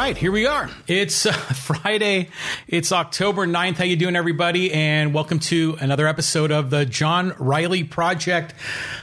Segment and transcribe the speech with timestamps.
[0.00, 0.70] right, here we are.
[0.86, 2.30] It's uh, Friday.
[2.66, 3.76] It's October 9th.
[3.76, 4.72] How you doing, everybody?
[4.72, 8.54] And welcome to another episode of the John Riley Project.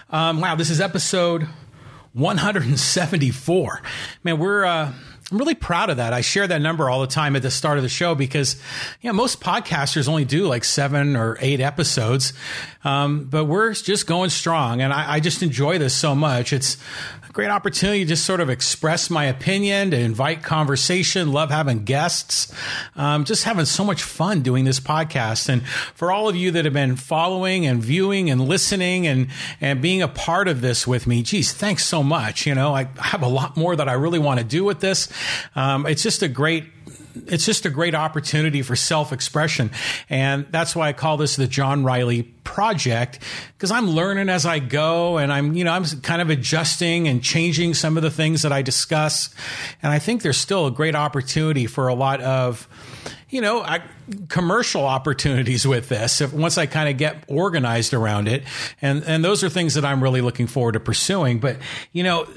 [0.09, 1.47] Um, wow, this is episode
[2.13, 3.81] 174.
[4.23, 4.91] Man, we're uh,
[5.31, 6.13] I'm really proud of that.
[6.13, 8.55] I share that number all the time at the start of the show because,
[9.01, 12.31] you know, most podcasters only do like seven or eight episodes.
[12.85, 16.53] Um, but we're just going strong and I, I just enjoy this so much.
[16.53, 16.77] It's
[17.37, 22.51] great opportunity to just sort of express my opinion, to invite conversation, love having guests,
[22.95, 25.47] um, just having so much fun doing this podcast.
[25.47, 29.27] And for all of you that have been following and viewing and listening and,
[29.61, 32.47] and being a part of this with me, geez, thanks so much.
[32.47, 35.07] You know, I have a lot more that I really want to do with this.
[35.55, 36.63] Um, it's just a great
[37.27, 39.71] it's just a great opportunity for self expression.
[40.09, 43.19] And that's why I call this the John Riley Project,
[43.53, 47.23] because I'm learning as I go and I'm, you know, I'm kind of adjusting and
[47.23, 49.33] changing some of the things that I discuss.
[49.83, 52.67] And I think there's still a great opportunity for a lot of,
[53.29, 53.81] you know, I,
[54.29, 58.43] commercial opportunities with this if, once I kind of get organized around it.
[58.81, 61.39] And, and those are things that I'm really looking forward to pursuing.
[61.39, 61.57] But,
[61.91, 62.27] you know,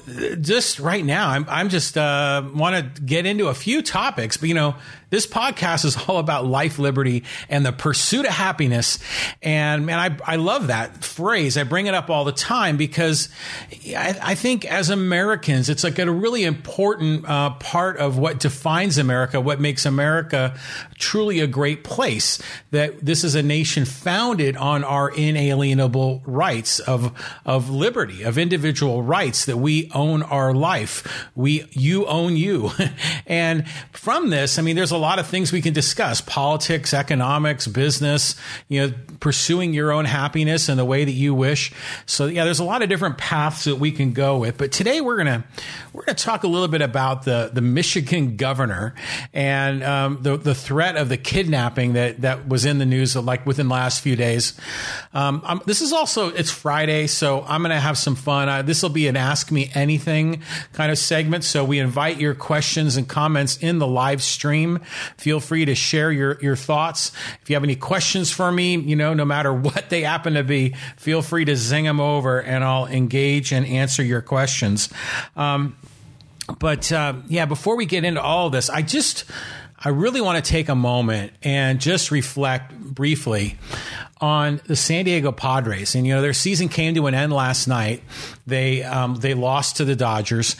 [0.40, 4.48] just right now, I'm, I'm just, uh, want to get into a few topics, but,
[4.48, 4.74] you know,
[5.10, 8.98] this podcast is all about life, liberty, and the pursuit of happiness.
[9.42, 11.56] And man, I, I love that phrase.
[11.56, 13.28] I bring it up all the time because
[13.88, 18.98] I, I think as Americans, it's like a really important uh, part of what defines
[18.98, 20.58] America, what makes America
[21.00, 22.40] truly a great place.
[22.70, 27.12] That this is a nation founded on our inalienable rights of,
[27.44, 31.28] of liberty, of individual rights, that we own our life.
[31.34, 32.70] We, you own you.
[33.26, 37.66] and from this, I mean, there's a lot of things we can discuss politics, economics,
[37.66, 38.36] business,
[38.68, 41.72] you know, pursuing your own happiness in the way that you wish.
[42.06, 44.56] So, yeah, there's a lot of different paths that we can go with.
[44.58, 45.44] But today we're going to,
[45.92, 48.94] we're to talk a little bit about the, the Michigan governor
[49.32, 53.46] and um, the, the threat of the kidnapping that, that was in the news like
[53.46, 54.58] within the last few days.
[55.12, 58.48] Um, this is also, it's Friday, so I'm going to have some fun.
[58.48, 60.42] Uh, this will be an Ask Me Anything
[60.72, 61.44] kind of segment.
[61.44, 64.80] So we invite your questions and comments in the live stream.
[65.16, 67.12] Feel free to share your, your thoughts.
[67.42, 70.44] If you have any questions for me, you know, no matter what they happen to
[70.44, 74.88] be, feel free to zing them over and I'll engage and answer your questions.
[75.36, 75.76] Um,
[76.58, 79.24] but uh, yeah, before we get into all of this, I just
[79.82, 83.56] I really want to take a moment and just reflect briefly
[84.20, 85.94] on the San Diego Padres.
[85.94, 88.02] And you know, their season came to an end last night.
[88.46, 90.56] They um, they lost to the Dodgers.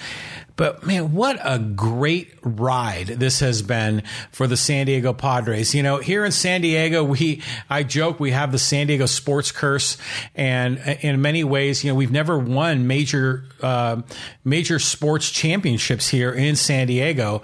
[0.57, 5.75] But man, what a great ride this has been for the San Diego Padres.
[5.75, 9.53] You know, here in San Diego, we, I joke, we have the San Diego sports
[9.53, 9.97] curse.
[10.35, 14.03] And in many ways, you know, we've never won major, uh,
[14.45, 17.41] major sports championships here in San Diego.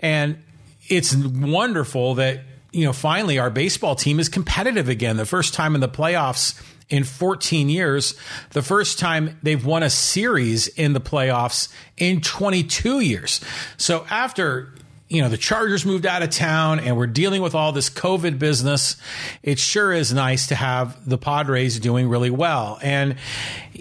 [0.00, 0.42] And
[0.90, 2.40] it's wonderful that,
[2.72, 5.16] you know, finally our baseball team is competitive again.
[5.16, 8.14] The first time in the playoffs in 14 years,
[8.50, 13.40] the first time they've won a series in the playoffs in 22 years.
[13.76, 14.74] So after
[15.10, 18.38] you know, the Chargers moved out of town and we're dealing with all this COVID
[18.38, 18.96] business.
[19.42, 22.78] It sure is nice to have the Padres doing really well.
[22.80, 23.16] And,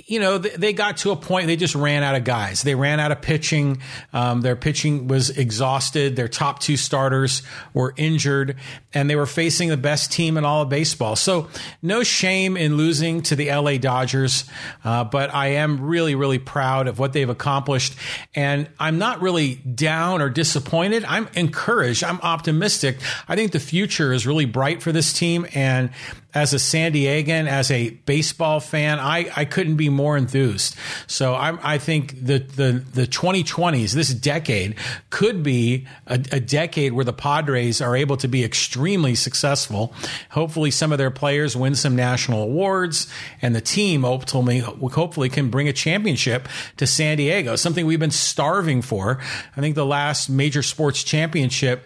[0.07, 2.63] you know, they got to a point, they just ran out of guys.
[2.63, 3.81] They ran out of pitching.
[4.11, 6.15] Um, their pitching was exhausted.
[6.15, 7.43] Their top two starters
[7.73, 8.55] were injured
[8.91, 11.15] and they were facing the best team in all of baseball.
[11.15, 11.47] So
[11.83, 14.45] no shame in losing to the LA Dodgers.
[14.83, 17.95] Uh, but I am really, really proud of what they've accomplished.
[18.33, 21.05] And I'm not really down or disappointed.
[21.05, 22.01] I'm I'm encouraged.
[22.03, 22.97] I'm optimistic.
[23.27, 25.45] I think the future is really bright for this team.
[25.53, 25.89] And
[26.33, 30.75] as a San Diegan, as a baseball fan, I, I couldn't be more enthused.
[31.07, 34.75] So I'm, I think the, the, the 2020s, this decade
[35.09, 39.93] could be a, a decade where the Padres are able to be extremely successful.
[40.29, 43.11] Hopefully some of their players win some national awards
[43.41, 46.47] and the team ultimately, hopefully can bring a championship
[46.77, 49.19] to San Diego, something we've been starving for.
[49.57, 51.85] I think the last major sports championship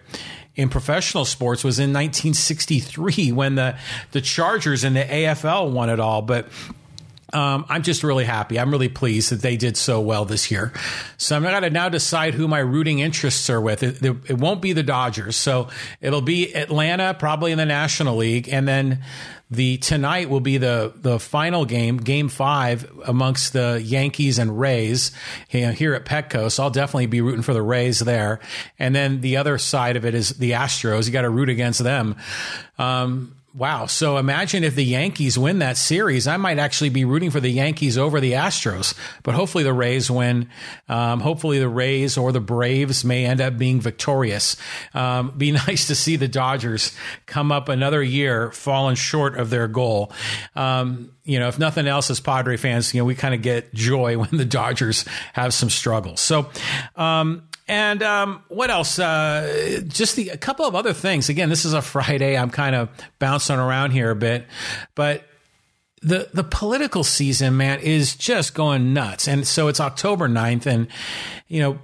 [0.56, 3.78] in professional sports was in 1963 when the
[4.12, 6.22] the Chargers and the AFL won it all.
[6.22, 6.48] But
[7.34, 8.60] um, I'm just really happy.
[8.60, 10.72] I'm really pleased that they did so well this year.
[11.18, 13.82] So I'm going to now decide who my rooting interests are with.
[13.82, 15.36] It, it, won't be the Dodgers.
[15.36, 15.70] So
[16.00, 18.50] it'll be Atlanta, probably in the National League.
[18.50, 19.04] And then
[19.54, 25.12] the tonight will be the the final game, game five amongst the Yankees and Rays
[25.48, 26.52] here at Petco.
[26.52, 28.40] So I'll definitely be rooting for the Rays there.
[28.80, 31.06] And then the other side of it is the Astros.
[31.06, 32.16] You got to root against them.
[32.78, 33.86] Um, Wow.
[33.86, 36.26] So imagine if the Yankees win that series.
[36.26, 40.10] I might actually be rooting for the Yankees over the Astros, but hopefully the Rays
[40.10, 40.50] win.
[40.90, 44.58] Um, hopefully the Rays or the Braves may end up being victorious.
[44.96, 46.98] Um, be nice to see the Dodgers
[47.28, 50.12] come up another year falling short of their goal.
[50.56, 53.72] Um, you know, if nothing else, as Padre fans, you know, we kind of get
[53.76, 56.22] joy when the Dodgers have some struggles.
[56.22, 56.50] So,
[56.96, 59.00] um, and um, what else?
[59.00, 61.30] Uh, just the, a couple of other things.
[61.30, 62.38] Again, this is a Friday.
[62.38, 62.90] I'm kind of
[63.20, 64.46] bouncing around here a bit,
[64.96, 65.24] but
[66.04, 69.28] the the political season, man, is just going nuts.
[69.28, 70.88] And so it's October 9th, and
[71.48, 71.80] you know,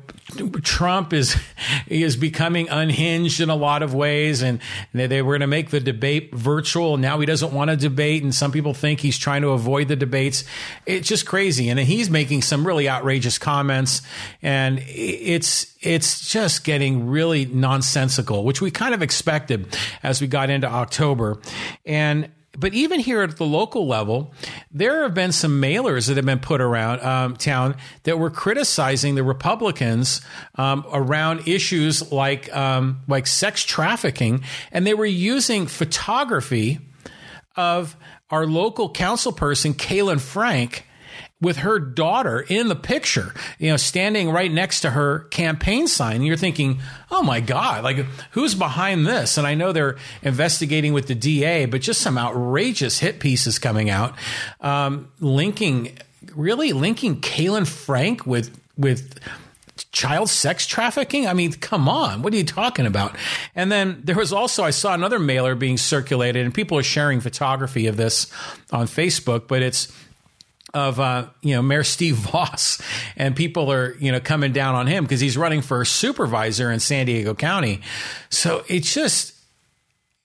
[0.62, 1.36] Trump is
[1.88, 4.60] is becoming unhinged in a lot of ways, and
[4.94, 6.98] they, they were going to make the debate virtual.
[6.98, 9.96] Now he doesn't want to debate, and some people think he's trying to avoid the
[9.96, 10.44] debates.
[10.86, 14.02] It's just crazy, and he's making some really outrageous comments,
[14.42, 20.50] and it's it's just getting really nonsensical, which we kind of expected as we got
[20.50, 21.40] into October,
[21.86, 24.34] and but even here at the local level,
[24.72, 29.16] there have been some mailers that have been put around um, town that were criticizing
[29.16, 30.22] the Republicans
[30.56, 36.80] um, around issues like um, like sex trafficking, and they were using photography
[37.56, 37.96] of
[38.30, 40.86] our local council person, Caylin Frank,
[41.42, 46.18] with her daughter in the picture, you know, standing right next to her campaign sign.
[46.18, 47.98] And you're thinking, oh my God, like
[48.32, 49.38] who's behind this?
[49.38, 53.90] And I know they're investigating with the DA, but just some outrageous hit pieces coming
[53.90, 54.16] out,
[54.60, 55.98] um, linking,
[56.36, 59.20] really linking Caylin Frank with, with,
[59.92, 61.26] child sex trafficking?
[61.26, 63.16] I mean, come on, what are you talking about?
[63.56, 67.22] And then there was also, I saw another mailer being circulated, and people are sharing
[67.22, 68.32] photography of this
[68.72, 69.92] on Facebook, but it's
[70.74, 72.82] of uh, you know Mayor Steve Vaus,
[73.16, 76.80] and people are you know coming down on him because he's running for supervisor in
[76.80, 77.82] San Diego County.
[78.30, 79.34] So it's just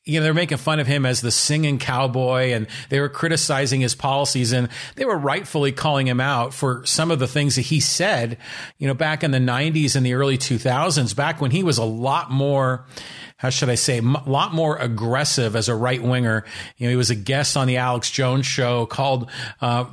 [0.04, 3.80] you know they're making fun of him as the singing cowboy, and they were criticizing
[3.80, 7.62] his policies, and they were rightfully calling him out for some of the things that
[7.62, 8.36] he said.
[8.78, 11.84] You know, back in the '90s and the early 2000s, back when he was a
[11.84, 12.84] lot more
[13.36, 16.46] how should I say, a lot more aggressive as a right winger.
[16.78, 19.28] You know, he was a guest on the Alex Jones show, called
[19.60, 19.84] uh,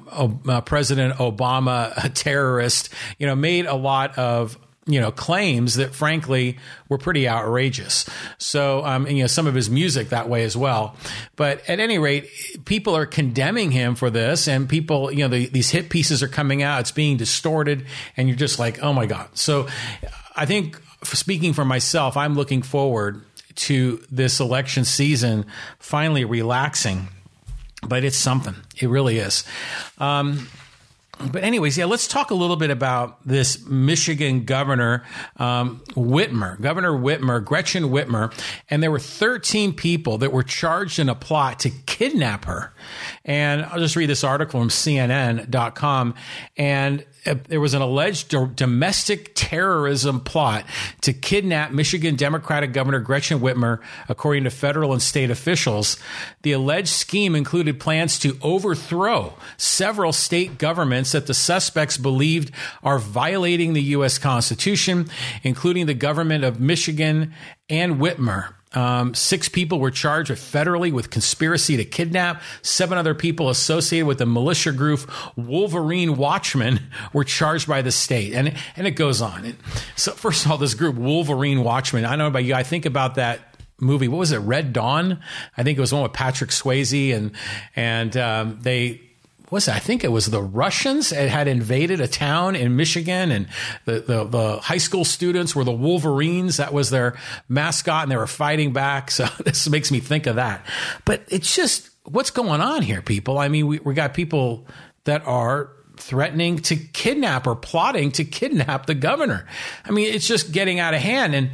[0.47, 2.93] uh, President Obama a terrorist.
[3.17, 4.57] You know, made a lot of
[4.87, 6.57] you know claims that frankly
[6.89, 10.57] were pretty outrageous so um, and, you know some of his music that way as
[10.57, 10.95] well
[11.35, 12.27] but at any rate
[12.65, 16.27] people are condemning him for this and people you know the, these hit pieces are
[16.27, 17.85] coming out it's being distorted
[18.17, 19.67] and you're just like oh my god so
[20.35, 23.23] i think speaking for myself i'm looking forward
[23.55, 25.45] to this election season
[25.79, 27.07] finally relaxing.
[27.87, 28.55] But it's something.
[28.79, 29.43] It really is.
[29.97, 30.47] Um,
[31.31, 35.03] but anyways, yeah, let's talk a little bit about this Michigan governor
[35.37, 38.33] um, Whitmer, Governor Whitmer, Gretchen Whitmer,
[38.69, 42.73] and there were 13 people that were charged in a plot to kidnap her.
[43.25, 46.15] And I'll just read this article from CNN.com,
[46.57, 50.65] and uh, there was an alleged domestic terrorism plot
[51.01, 53.79] to kidnap Michigan Democratic Governor Gretchen Whitmer,
[54.09, 55.97] according to federal and state officials.
[56.41, 62.51] The alleged scheme included plans to overthrow several state governments that the suspects believed
[62.83, 64.17] are violating the U.S.
[64.17, 65.07] Constitution,
[65.43, 67.33] including the government of Michigan
[67.69, 68.55] and Whitmer.
[68.73, 72.41] Um, six people were charged with federally with conspiracy to kidnap.
[72.61, 76.79] Seven other people associated with the militia group Wolverine Watchmen
[77.13, 79.57] were charged by the state, and and it goes on.
[79.95, 82.05] so first of all, this group Wolverine Watchmen.
[82.05, 82.53] I don't know about you.
[82.53, 84.07] I think about that movie.
[84.07, 84.37] What was it?
[84.37, 85.19] Red Dawn.
[85.57, 87.31] I think it was one with Patrick Swayze, and
[87.75, 89.01] and um, they
[89.51, 89.67] was?
[89.67, 93.47] I think it was the Russians had invaded a town in Michigan, and
[93.85, 96.57] the, the, the high school students were the Wolverines.
[96.57, 97.17] That was their
[97.49, 99.11] mascot, and they were fighting back.
[99.11, 100.65] So this makes me think of that.
[101.05, 103.37] But it's just what's going on here, people.
[103.37, 104.65] I mean, we we got people
[105.03, 109.45] that are threatening to kidnap or plotting to kidnap the governor.
[109.85, 111.35] I mean, it's just getting out of hand.
[111.35, 111.51] And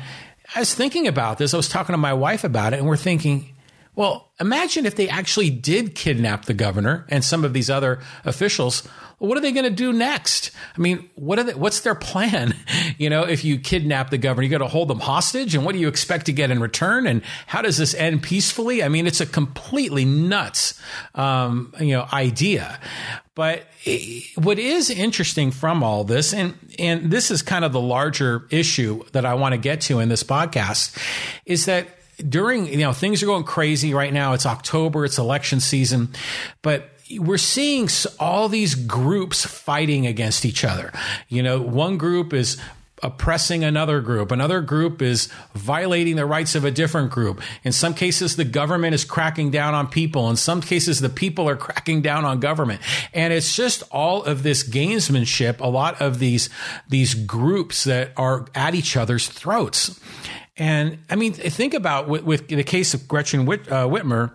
[0.56, 1.54] I was thinking about this.
[1.54, 3.54] I was talking to my wife about it, and we're thinking
[3.98, 8.88] well, imagine if they actually did kidnap the governor and some of these other officials.
[9.18, 10.52] What are they going to do next?
[10.78, 12.56] I mean, what are they, what's their plan?
[13.00, 15.74] You know, if you kidnap the governor, you got to hold them hostage, and what
[15.74, 17.06] do you expect to get in return?
[17.06, 18.82] And how does this end peacefully?
[18.82, 20.82] I mean, it's a completely nuts,
[21.14, 22.80] um, you know, idea.
[23.36, 23.68] But
[24.36, 29.04] what is interesting from all this, and and this is kind of the larger issue
[29.12, 30.98] that I want to get to in this podcast,
[31.46, 31.88] is that
[32.18, 34.34] during, you know, things are going crazy right now.
[34.34, 36.10] It's October, it's election season,
[36.62, 37.88] but we're seeing
[38.20, 40.92] all these groups fighting against each other.
[41.30, 42.58] You know, one group is
[43.04, 44.32] oppressing another group.
[44.32, 47.42] Another group is violating the rights of a different group.
[47.64, 50.30] In some cases, the government is cracking down on people.
[50.30, 52.82] In some cases, the people are cracking down on government.
[53.14, 56.50] And it's just all of this gamesmanship, a lot of these,
[56.90, 60.00] these groups that are at each other's throats.
[60.58, 64.32] And I mean, think about with, with the case of Gretchen Whit, uh, Whitmer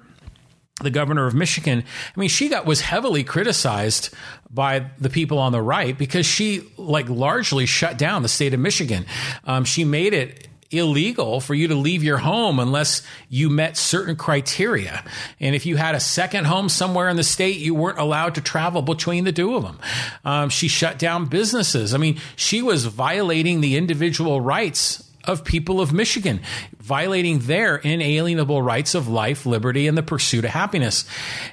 [0.80, 1.84] the governor of Michigan.
[2.16, 4.10] I mean, she got was heavily criticized
[4.50, 8.60] by the people on the right because she like largely shut down the state of
[8.60, 9.06] Michigan.
[9.44, 14.16] Um, she made it illegal for you to leave your home unless you met certain
[14.16, 15.04] criteria.
[15.38, 18.40] And if you had a second home somewhere in the state, you weren't allowed to
[18.40, 19.78] travel between the two of them.
[20.24, 21.92] Um, she shut down businesses.
[21.92, 26.40] I mean, she was violating the individual rights of people of Michigan,
[26.78, 31.04] violating their inalienable rights of life, liberty, and the pursuit of happiness.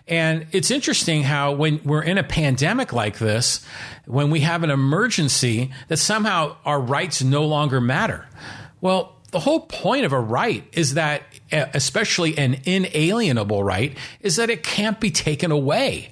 [0.07, 3.65] And it's interesting how when we're in a pandemic like this,
[4.05, 8.27] when we have an emergency, that somehow our rights no longer matter.
[8.81, 11.21] Well, the whole point of a right is that,
[11.51, 16.11] especially an inalienable right, is that it can't be taken away.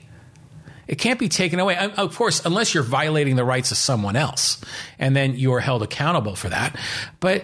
[0.88, 1.78] It can't be taken away.
[1.78, 4.62] Of course, unless you're violating the rights of someone else,
[5.00, 6.76] and then you are held accountable for that.
[7.20, 7.44] But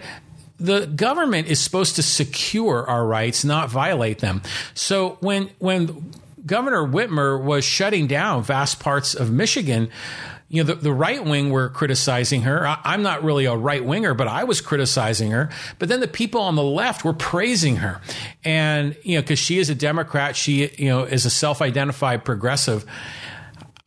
[0.59, 4.41] the government is supposed to secure our rights, not violate them.
[4.73, 6.13] So when when
[6.45, 9.89] Governor Whitmer was shutting down vast parts of Michigan,
[10.53, 12.67] you know, the, the right wing were criticizing her.
[12.67, 15.49] I, am not really a right winger, but I was criticizing her.
[15.79, 18.01] But then the people on the left were praising her.
[18.43, 22.23] And, you know, because she is a Democrat, she, you know, is a self identified
[22.23, 22.85] progressive.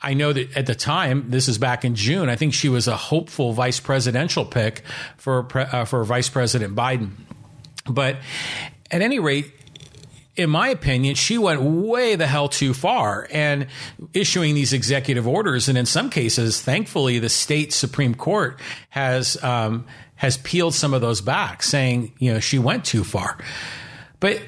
[0.07, 2.87] I know that at the time, this is back in June, I think she was
[2.87, 4.85] a hopeful vice presidential pick
[5.17, 7.11] for uh, for Vice President Biden.
[7.91, 8.19] But
[8.89, 9.53] at any rate,
[10.37, 13.67] in my opinion, she went way the hell too far and
[14.13, 15.69] issuing these executive orders.
[15.69, 18.61] And in some cases, thankfully, the state Supreme Court
[18.91, 23.39] has um, has peeled some of those back, saying you know she went too far.
[24.21, 24.41] But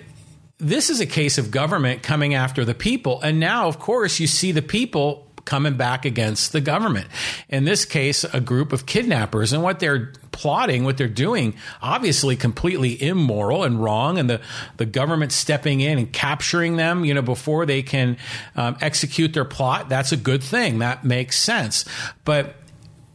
[0.59, 4.29] this is a case of government coming after the people, and now, of course, you
[4.29, 7.07] see the people coming back against the government.
[7.49, 12.37] In this case, a group of kidnappers and what they're plotting, what they're doing, obviously
[12.37, 14.19] completely immoral and wrong.
[14.19, 14.43] And the,
[14.77, 18.19] the government stepping in and capturing them, you know, before they can
[18.57, 20.81] um, execute their plot, that's a good thing.
[20.81, 21.87] That makes sense.
[22.27, 22.55] But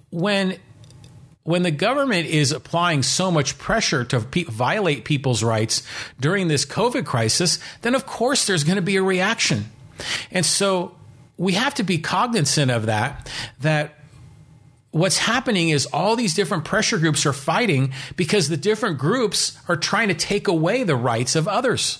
[0.09, 0.57] when
[1.43, 5.83] when the government is applying so much pressure to pe- violate people's rights
[6.17, 9.65] during this COVID crisis, then of course there's going to be a reaction.
[10.31, 10.95] And so
[11.37, 13.99] we have to be cognizant of that, that
[14.91, 19.75] what's happening is all these different pressure groups are fighting because the different groups are
[19.75, 21.99] trying to take away the rights of others.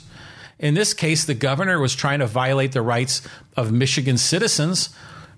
[0.59, 3.21] In this case, the governor was trying to violate the rights
[3.57, 4.89] of Michigan citizens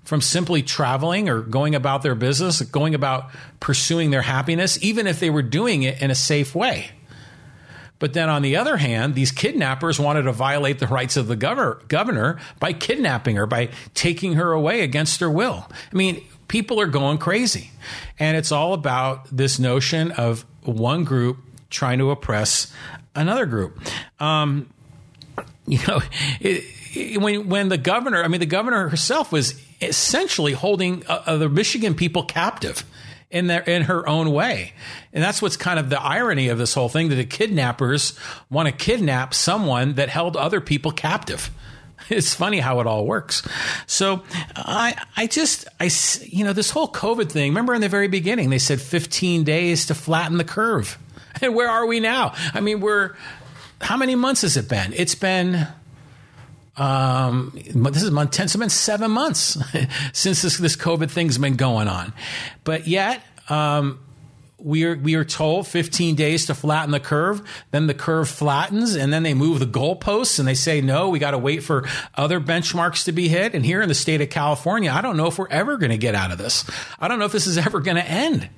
[0.04, 5.18] from simply traveling or going about their business, going about pursuing their happiness, even if
[5.18, 6.90] they were doing it in a safe way.
[7.98, 11.36] But then on the other hand, these kidnappers wanted to violate the rights of the
[11.36, 15.66] governor, governor by kidnapping her, by taking her away against her will.
[15.70, 17.70] I mean, people are going crazy.
[18.18, 21.38] And it's all about this notion of one group
[21.70, 22.72] trying to oppress
[23.14, 23.78] another group.
[24.20, 24.68] Um,
[25.66, 26.00] you know,
[26.40, 31.22] it, it, when when the governor, I mean, the governor herself was essentially holding uh,
[31.26, 32.84] uh the Michigan people captive
[33.30, 34.72] in their in her own way.
[35.12, 38.18] And that's what's kind of the irony of this whole thing that the kidnappers
[38.50, 41.50] want to kidnap someone that held other people captive.
[42.08, 43.42] It's funny how it all works.
[43.86, 44.22] So
[44.54, 45.90] I I just I
[46.22, 47.50] you know this whole COVID thing.
[47.50, 50.98] Remember in the very beginning they said 15 days to flatten the curve.
[51.42, 52.32] And where are we now?
[52.54, 53.14] I mean, we're
[53.80, 54.94] how many months has it been?
[54.94, 55.66] It's been
[56.76, 59.58] um, this is month 10, so it's been seven months
[60.12, 62.12] since this, this COVID thing's been going on.
[62.64, 64.00] But yet, um,
[64.58, 67.42] we are we are told 15 days to flatten the curve.
[67.70, 71.18] Then the curve flattens, and then they move the goalposts, and they say no, we
[71.18, 73.54] got to wait for other benchmarks to be hit.
[73.54, 75.98] And here in the state of California, I don't know if we're ever going to
[75.98, 76.64] get out of this.
[76.98, 78.48] I don't know if this is ever going to end.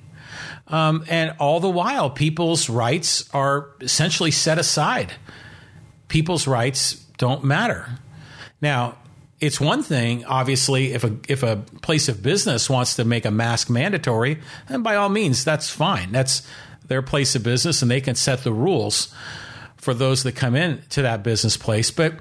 [0.67, 5.13] Um, and all the while, people's rights are essentially set aside.
[6.07, 7.89] People's rights don't matter.
[8.61, 8.97] Now,
[9.39, 13.31] it's one thing, obviously, if a if a place of business wants to make a
[13.31, 16.11] mask mandatory, then by all means, that's fine.
[16.11, 16.45] That's
[16.87, 19.13] their place of business, and they can set the rules
[19.77, 21.89] for those that come in to that business place.
[21.89, 22.13] But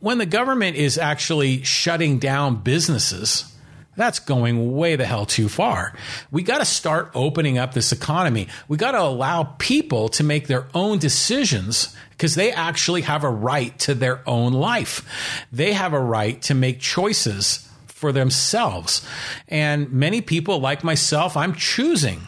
[0.00, 3.53] when the government is actually shutting down businesses,
[3.96, 5.94] that's going way the hell too far.
[6.30, 8.48] We got to start opening up this economy.
[8.68, 13.30] We got to allow people to make their own decisions because they actually have a
[13.30, 15.46] right to their own life.
[15.52, 19.06] They have a right to make choices for themselves.
[19.48, 22.20] And many people, like myself, I'm choosing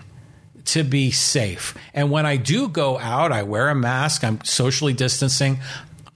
[0.66, 1.74] to be safe.
[1.94, 5.58] And when I do go out, I wear a mask, I'm socially distancing.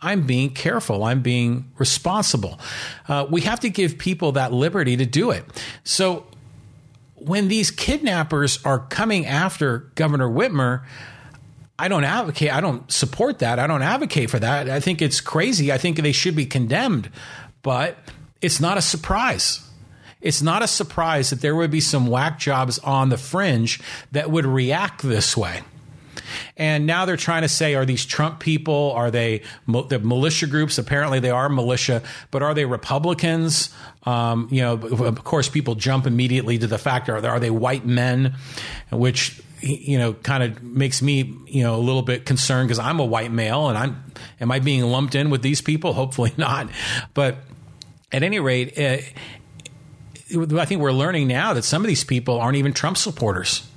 [0.03, 1.05] I'm being careful.
[1.05, 2.59] I'm being responsible.
[3.09, 5.45] Uh, we have to give people that liberty to do it.
[5.85, 6.27] So
[7.15, 10.85] when these kidnappers are coming after Governor Whitmer,
[11.79, 13.59] I don't advocate, I don't support that.
[13.59, 14.69] I don't advocate for that.
[14.69, 15.73] I think it's crazy.
[15.73, 17.11] I think they should be condemned,
[17.63, 17.99] but
[18.41, 19.67] it's not a surprise.
[20.21, 23.81] It's not a surprise that there would be some whack jobs on the fringe
[24.13, 25.63] that would react this way.
[26.57, 28.93] And now they're trying to say, are these Trump people?
[28.93, 30.79] Are they the militia groups?
[30.79, 33.71] Apparently, they are militia, but are they Republicans?
[34.05, 37.85] Um, you know, of course, people jump immediately to the fact are, are they white
[37.85, 38.35] men,
[38.91, 42.99] which you know kind of makes me you know a little bit concerned because I'm
[42.99, 44.03] a white male and I'm
[44.41, 45.93] am I being lumped in with these people?
[46.01, 46.69] Hopefully not,
[47.15, 47.39] but
[48.13, 48.79] at any rate.
[48.79, 48.99] Uh,
[50.33, 53.69] I think we're learning now that some of these people aren't even Trump supporters.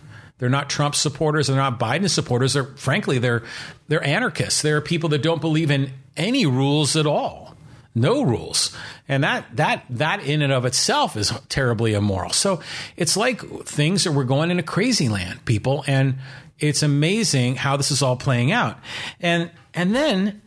[0.44, 1.48] They're not Trump supporters.
[1.48, 2.52] They're not Biden supporters.
[2.52, 3.44] They're frankly they're
[3.88, 4.62] they're anarchists.
[4.62, 7.56] They're people that don't believe in any rules at all,
[7.96, 8.76] no rules,
[9.08, 12.32] and that that that in and of itself is terribly immoral.
[12.32, 12.60] So
[12.98, 16.16] it's like things that we're going into crazy land, people, and
[16.60, 18.78] it's amazing how this is all playing out.
[19.22, 20.42] And and then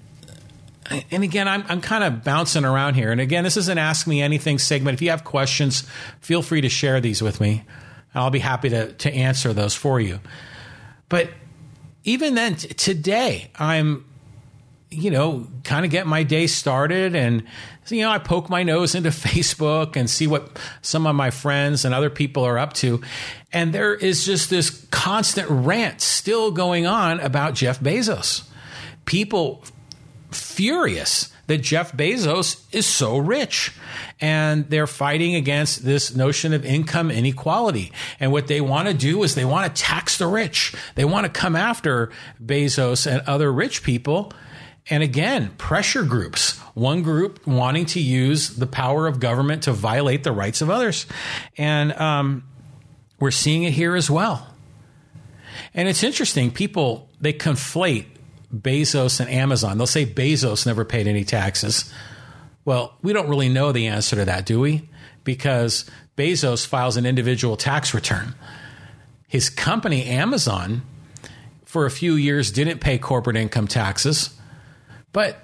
[1.10, 3.12] and again, I'm, I'm kind of bouncing around here.
[3.12, 4.92] And again, this is an Ask Me Anything segment.
[4.92, 5.84] If you have questions,
[6.20, 7.64] feel free to share these with me.
[8.16, 10.20] I'll be happy to, to answer those for you.
[11.08, 11.30] But
[12.04, 14.04] even then, t- today, I'm,
[14.90, 17.14] you know, kind of get my day started.
[17.14, 17.44] And,
[17.88, 21.85] you know, I poke my nose into Facebook and see what some of my friends
[21.85, 23.02] and other people are up to.
[23.52, 28.49] And there is just this constant rant still going on about Jeff Bezos.
[29.04, 29.62] People
[30.30, 33.72] furious that Jeff Bezos is so rich.
[34.20, 37.92] And they're fighting against this notion of income inequality.
[38.18, 40.74] And what they want to do is they want to tax the rich.
[40.94, 42.10] They want to come after
[42.44, 44.32] Bezos and other rich people.
[44.88, 46.58] And again, pressure groups.
[46.74, 51.06] One group wanting to use the power of government to violate the rights of others.
[51.58, 52.44] And um,
[53.18, 54.46] we're seeing it here as well.
[55.74, 58.06] And it's interesting, people, they conflate
[58.54, 59.78] Bezos and Amazon.
[59.78, 61.92] They'll say Bezos never paid any taxes.
[62.64, 64.88] Well, we don't really know the answer to that, do we?
[65.24, 65.85] Because
[66.16, 68.35] Bezos files an individual tax return.
[69.28, 70.82] His company, Amazon,
[71.64, 74.30] for a few years didn't pay corporate income taxes.
[75.12, 75.38] But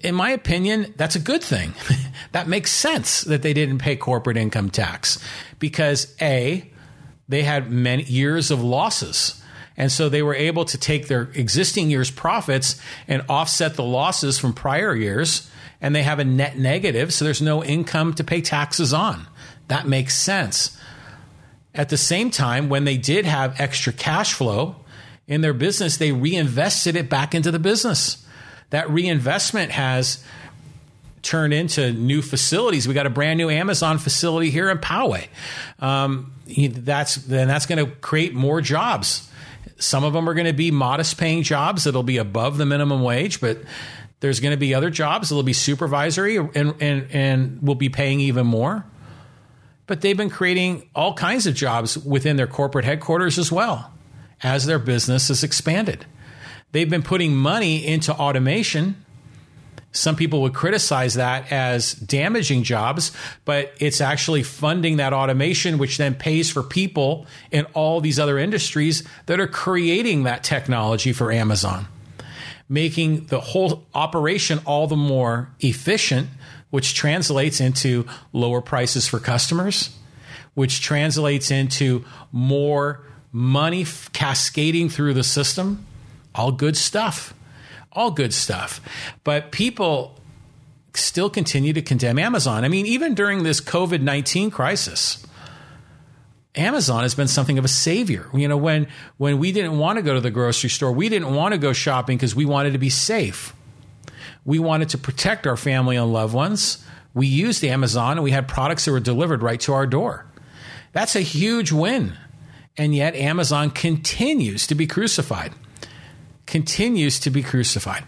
[0.00, 1.74] in my opinion, that's a good thing.
[2.32, 5.18] that makes sense that they didn't pay corporate income tax
[5.58, 6.70] because A,
[7.28, 9.39] they had many years of losses
[9.76, 14.38] and so they were able to take their existing year's profits and offset the losses
[14.38, 15.50] from prior years.
[15.80, 17.14] And they have a net negative.
[17.14, 19.26] So there's no income to pay taxes on.
[19.68, 20.78] That makes sense.
[21.74, 24.76] At the same time, when they did have extra cash flow
[25.26, 28.22] in their business, they reinvested it back into the business.
[28.70, 30.22] That reinvestment has
[31.22, 32.88] turned into new facilities.
[32.88, 35.28] We got a brand new Amazon facility here in Poway.
[35.78, 39.29] Um, that's then that's going to create more jobs.
[39.80, 43.02] Some of them are going to be modest paying jobs that'll be above the minimum
[43.02, 43.58] wage, but
[44.20, 48.20] there's going to be other jobs that'll be supervisory and, and, and will be paying
[48.20, 48.84] even more.
[49.86, 53.92] But they've been creating all kinds of jobs within their corporate headquarters as well
[54.42, 56.06] as their business has expanded.
[56.72, 59.04] They've been putting money into automation
[59.92, 63.10] some people would criticize that as damaging jobs,
[63.44, 68.38] but it's actually funding that automation, which then pays for people in all these other
[68.38, 71.86] industries that are creating that technology for Amazon,
[72.68, 76.28] making the whole operation all the more efficient,
[76.70, 79.90] which translates into lower prices for customers,
[80.54, 85.84] which translates into more money cascading through the system.
[86.32, 87.34] All good stuff
[87.92, 88.80] all good stuff.
[89.24, 90.18] But people
[90.94, 92.64] still continue to condemn Amazon.
[92.64, 95.24] I mean, even during this COVID 19 crisis,
[96.54, 98.28] Amazon has been something of a savior.
[98.34, 101.34] You know, when when we didn't want to go to the grocery store, we didn't
[101.34, 103.54] want to go shopping because we wanted to be safe.
[104.44, 106.84] We wanted to protect our family and loved ones.
[107.12, 110.26] We used Amazon and we had products that were delivered right to our door.
[110.92, 112.14] That's a huge win.
[112.76, 115.52] And yet Amazon continues to be crucified
[116.50, 118.04] continues to be crucified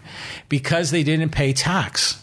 [0.49, 2.21] because they didn't pay tax.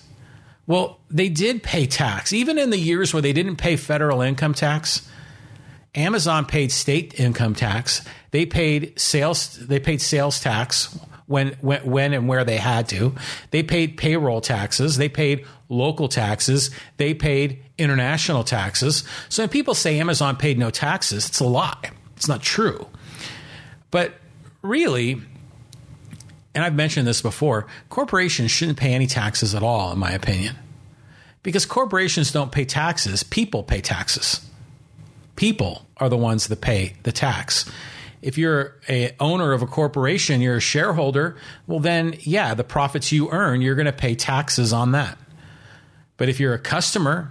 [0.66, 2.32] Well, they did pay tax.
[2.32, 5.08] Even in the years where they didn't pay federal income tax,
[5.94, 8.06] Amazon paid state income tax.
[8.30, 13.14] They paid sales they paid sales tax when, when when and where they had to.
[13.50, 19.02] They paid payroll taxes, they paid local taxes, they paid international taxes.
[19.28, 21.90] So when people say Amazon paid no taxes, it's a lie.
[22.16, 22.86] It's not true.
[23.90, 24.14] But
[24.62, 25.20] really,
[26.54, 30.56] and I've mentioned this before, corporations shouldn't pay any taxes at all, in my opinion.
[31.42, 34.44] Because corporations don't pay taxes, people pay taxes.
[35.36, 37.70] People are the ones that pay the tax.
[38.20, 41.36] If you're a owner of a corporation, you're a shareholder,
[41.66, 45.16] well then yeah, the profits you earn, you're going to pay taxes on that.
[46.18, 47.30] But if you're a customer,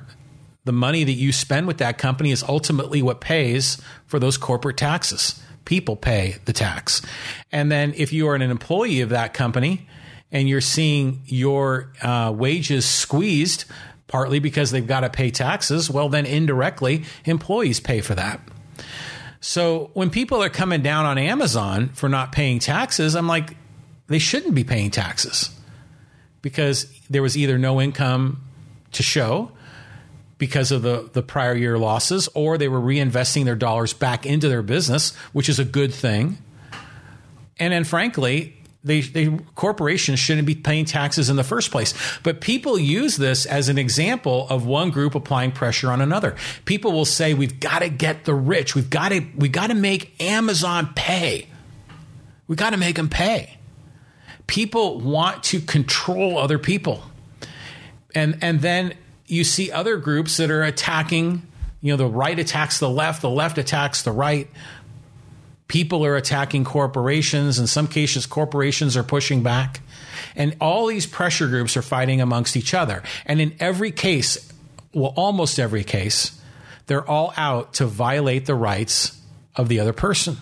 [0.63, 4.77] the money that you spend with that company is ultimately what pays for those corporate
[4.77, 5.39] taxes.
[5.69, 7.03] People pay the tax.
[7.51, 9.87] And then if you are an employee of that company
[10.31, 13.65] and you're seeing your uh, wages squeezed,
[14.07, 18.41] partly because they've got to pay taxes, well, then indirectly, employees pay for that.
[19.41, 23.55] So when people are coming down on Amazon for not paying taxes, I'm like,
[24.07, 25.51] they shouldn't be paying taxes
[26.41, 28.41] because there was either no income
[28.93, 29.51] to show
[30.39, 34.49] because of the, the prior year losses, or they were reinvesting their dollars back into
[34.49, 36.39] their business, which is a good thing.
[37.59, 41.93] And then, frankly, they, they, corporations shouldn't be paying taxes in the first place.
[42.23, 46.35] But people use this as an example of one group applying pressure on another.
[46.65, 48.75] People will say, "We've got to get the rich.
[48.75, 51.47] We've got to we got to make Amazon pay.
[52.47, 53.57] We got to make them pay."
[54.47, 57.03] People want to control other people
[58.15, 58.93] and and then
[59.29, 61.43] you see other groups that are attacking
[61.81, 64.49] you know the right attacks the left the left attacks the right.
[65.67, 67.59] People are attacking corporations.
[67.59, 69.81] In some cases corporations are pushing back.
[70.35, 73.03] And all these pressure groups are fighting amongst each other.
[73.25, 74.51] And in every case
[74.93, 76.39] well almost every case
[76.87, 79.19] they're all out to violate the rights
[79.55, 80.37] of the other person.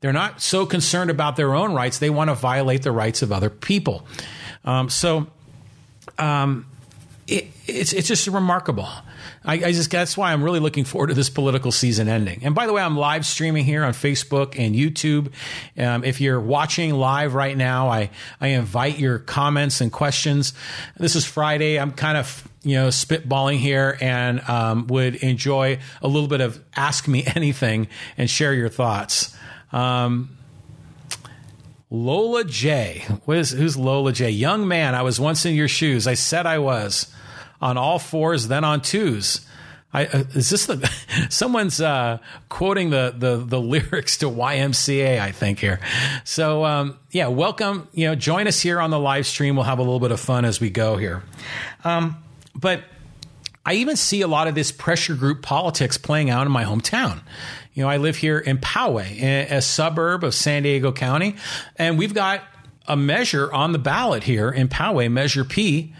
[0.00, 3.30] They're not so concerned about their own rights they want to violate the rights of
[3.30, 4.06] other people.
[4.64, 5.28] Um, so
[6.18, 6.66] um,
[7.30, 8.88] it, it's it's just remarkable.
[9.44, 12.40] I, I, just that's why I'm really looking forward to this political season ending.
[12.42, 15.32] And by the way, I'm live streaming here on Facebook and YouTube.
[15.78, 20.52] Um, if you're watching live right now, I I invite your comments and questions.
[20.98, 21.78] This is Friday.
[21.78, 26.62] I'm kind of you know spitballing here and um, would enjoy a little bit of
[26.74, 27.86] ask me anything
[28.18, 29.36] and share your thoughts.
[29.72, 30.36] Um,
[31.90, 33.04] Lola J.
[33.26, 34.30] Who's Lola J?
[34.30, 36.06] Young man, I was once in your shoes.
[36.06, 37.12] I said I was
[37.60, 39.46] on all fours, then on twos.
[39.92, 40.88] I, uh, is this the
[41.30, 42.18] someone's uh,
[42.48, 45.20] quoting the, the the lyrics to YMCA?
[45.20, 45.80] I think here.
[46.24, 47.88] So um, yeah, welcome.
[47.92, 49.56] You know, join us here on the live stream.
[49.56, 51.22] We'll have a little bit of fun as we go here.
[51.82, 52.22] Um,
[52.54, 52.84] but
[53.66, 57.20] I even see a lot of this pressure group politics playing out in my hometown.
[57.74, 61.36] You know, I live here in Poway, a suburb of San Diego County,
[61.76, 62.42] and we've got
[62.86, 65.94] a measure on the ballot here in Poway, Measure P,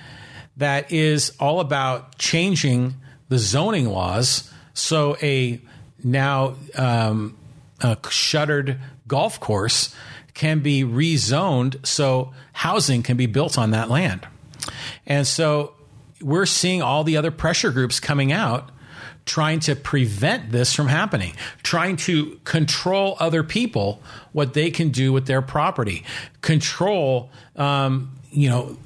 [0.61, 2.95] that is all about changing
[3.29, 5.61] the zoning laws so a
[6.03, 7.37] now um,
[7.81, 9.95] a shuttered golf course
[10.35, 14.27] can be rezoned so housing can be built on that land.
[15.07, 15.75] And so
[16.23, 18.71] we're seeing all the other pressure groups coming out
[19.27, 25.13] trying to prevent this from happening, trying to control other people, what they can do
[25.13, 26.05] with their property,
[26.41, 28.77] control, um, you know,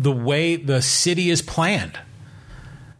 [0.00, 1.98] the way the city is planned.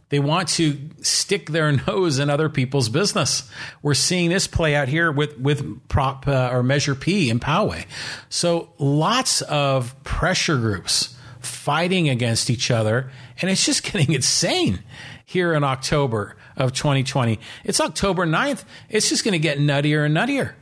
[0.09, 3.49] They want to stick their nose in other people's business.
[3.81, 7.85] We're seeing this play out here with with prop uh, or Measure P in Poway.
[8.29, 13.09] So lots of pressure groups fighting against each other,
[13.41, 14.83] and it's just getting insane
[15.25, 17.39] here in October of 2020.
[17.63, 18.63] It's October 9th.
[18.89, 20.53] It's just going to get nuttier and nuttier.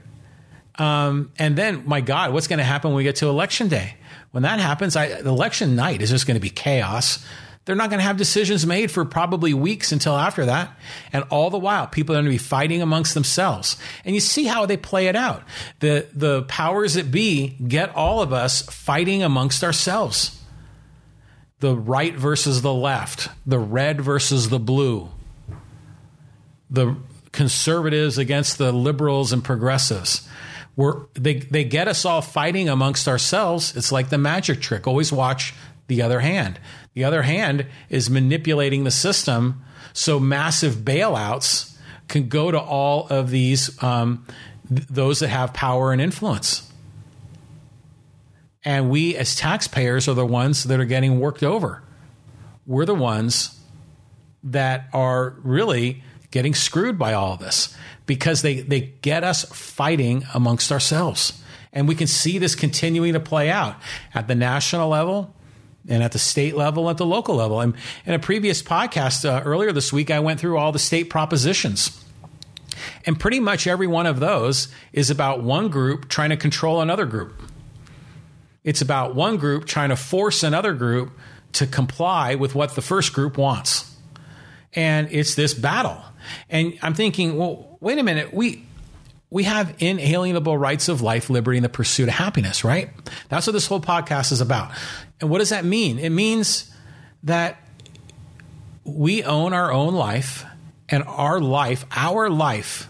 [0.79, 3.95] Um, and then, my God, what's going to happen when we get to election day?
[4.31, 7.23] When that happens, I, election night is just going to be chaos.
[7.65, 10.75] They're not going to have decisions made for probably weeks until after that.
[11.11, 13.77] And all the while, people are going to be fighting amongst themselves.
[14.05, 15.43] And you see how they play it out.
[15.79, 20.35] The, the powers that be get all of us fighting amongst ourselves
[21.59, 25.09] the right versus the left, the red versus the blue,
[26.69, 26.95] the
[27.31, 30.27] conservatives against the liberals and progressives.
[30.79, 33.75] We're, they, they get us all fighting amongst ourselves.
[33.75, 34.87] It's like the magic trick.
[34.87, 35.53] Always watch
[35.87, 36.57] the other hand.
[36.93, 39.61] The other hand is manipulating the system
[39.91, 41.75] so massive bailouts
[42.07, 44.25] can go to all of these, um,
[44.69, 46.71] th- those that have power and influence.
[48.63, 51.83] And we, as taxpayers, are the ones that are getting worked over.
[52.65, 53.59] We're the ones
[54.43, 57.75] that are really getting screwed by all of this
[58.09, 61.43] because they, they get us fighting amongst ourselves.
[61.71, 63.75] And we can see this continuing to play out
[64.15, 65.35] at the national level
[65.87, 67.61] and at the state level, at the local level.
[67.61, 67.75] And
[68.07, 72.03] in a previous podcast uh, earlier this week, I went through all the state propositions.
[73.05, 77.05] And pretty much every one of those is about one group trying to control another
[77.05, 77.39] group.
[78.63, 81.11] It's about one group trying to force another group
[81.53, 83.95] to comply with what the first group wants.
[84.73, 86.01] And it's this battle.
[86.49, 88.33] And I'm thinking, well, wait a minute.
[88.33, 88.65] We,
[89.29, 92.89] we have inalienable rights of life, liberty, and the pursuit of happiness, right?
[93.29, 94.71] That's what this whole podcast is about.
[95.21, 95.99] And what does that mean?
[95.99, 96.71] It means
[97.23, 97.57] that
[98.83, 100.45] we own our own life,
[100.87, 102.89] and our life, our life,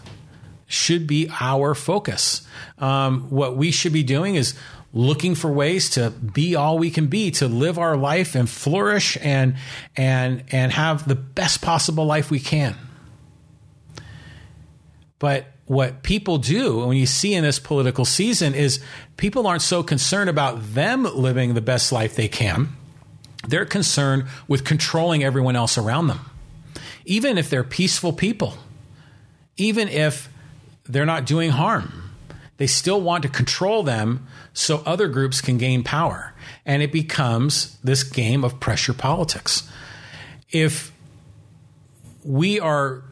[0.66, 2.46] should be our focus.
[2.78, 4.54] Um, what we should be doing is
[4.92, 9.18] looking for ways to be all we can be, to live our life and flourish
[9.20, 9.56] and
[9.96, 12.76] and and have the best possible life we can.
[15.20, 18.80] But what people do when you see in this political season is
[19.16, 22.70] people aren't so concerned about them living the best life they can.
[23.46, 26.18] They're concerned with controlling everyone else around them.
[27.04, 28.54] Even if they're peaceful people,
[29.56, 30.28] even if
[30.84, 32.10] they're not doing harm,
[32.56, 36.34] they still want to control them so other groups can gain power.
[36.66, 39.70] And it becomes this game of pressure politics.
[40.50, 40.92] If
[42.24, 43.02] we are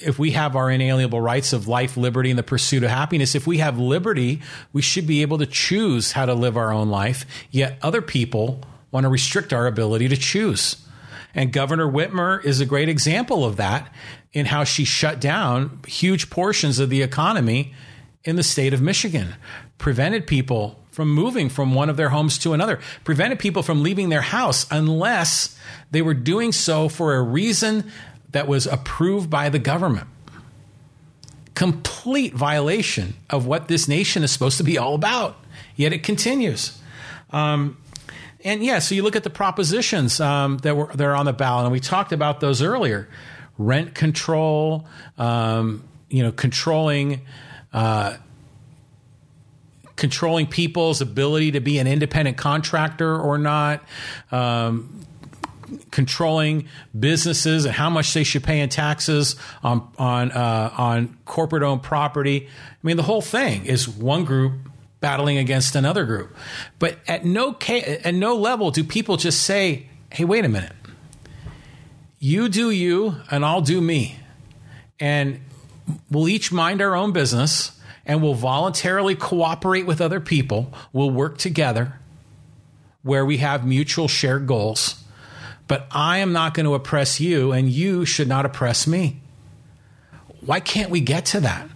[0.00, 3.46] if we have our inalienable rights of life, liberty, and the pursuit of happiness, if
[3.46, 4.40] we have liberty,
[4.72, 7.26] we should be able to choose how to live our own life.
[7.50, 10.76] Yet other people want to restrict our ability to choose.
[11.34, 13.92] And Governor Whitmer is a great example of that
[14.32, 17.74] in how she shut down huge portions of the economy
[18.24, 19.34] in the state of Michigan,
[19.78, 24.08] prevented people from moving from one of their homes to another, prevented people from leaving
[24.08, 25.56] their house unless
[25.92, 27.90] they were doing so for a reason
[28.30, 30.08] that was approved by the government.
[31.54, 35.36] Complete violation of what this nation is supposed to be all about.
[35.76, 36.78] Yet it continues.
[37.30, 37.78] Um,
[38.44, 41.32] and yeah, so you look at the propositions um, that were that are on the
[41.32, 43.08] ballot, and we talked about those earlier:
[43.58, 44.86] rent control,
[45.18, 47.22] um, you know, controlling.
[47.72, 48.16] Uh,
[49.96, 53.82] controlling people's ability to be an independent contractor or not,
[54.30, 55.00] um,
[55.90, 61.62] controlling businesses and how much they should pay in taxes on on uh, on corporate
[61.62, 62.46] owned property.
[62.48, 64.52] I mean, the whole thing is one group
[65.00, 66.36] battling against another group.
[66.78, 70.72] But at no ca- at no level do people just say, "Hey, wait a minute.
[72.18, 74.18] You do you, and I'll do me,
[74.98, 75.40] and
[76.10, 77.72] we'll each mind our own business."
[78.04, 80.72] And we'll voluntarily cooperate with other people.
[80.94, 81.98] We'll work together
[83.02, 85.02] where we have mutual shared goals
[85.68, 89.20] but I am not going to oppress you, and you should not oppress me.
[90.40, 91.68] Why can't we get to that?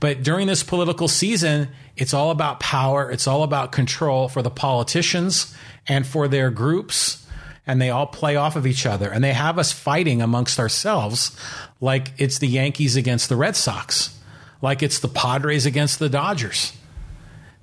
[0.00, 4.50] But during this political season, it's all about power, it's all about control for the
[4.50, 5.54] politicians
[5.86, 7.24] and for their groups.
[7.68, 9.10] And they all play off of each other.
[9.10, 11.36] And they have us fighting amongst ourselves
[11.80, 14.16] like it's the Yankees against the Red Sox,
[14.62, 16.72] like it's the Padres against the Dodgers.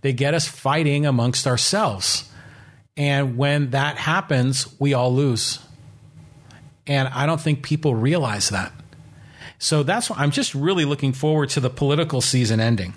[0.02, 2.30] They get us fighting amongst ourselves.
[2.98, 5.60] And when that happens, we all lose.
[6.86, 8.72] And I don't think people realize that.
[9.60, 12.94] So that's why I'm just really looking forward to the political season ending.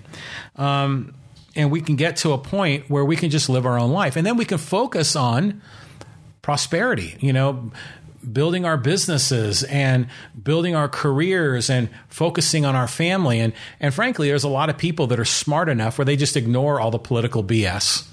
[0.56, 1.14] Um,
[1.54, 4.16] and we can get to a point where we can just live our own life.
[4.16, 5.62] And then we can focus on
[6.42, 7.70] prosperity, you know,
[8.32, 10.08] building our businesses and
[10.42, 13.40] building our careers and focusing on our family.
[13.40, 16.36] And, and frankly, there's a lot of people that are smart enough where they just
[16.36, 18.08] ignore all the political BS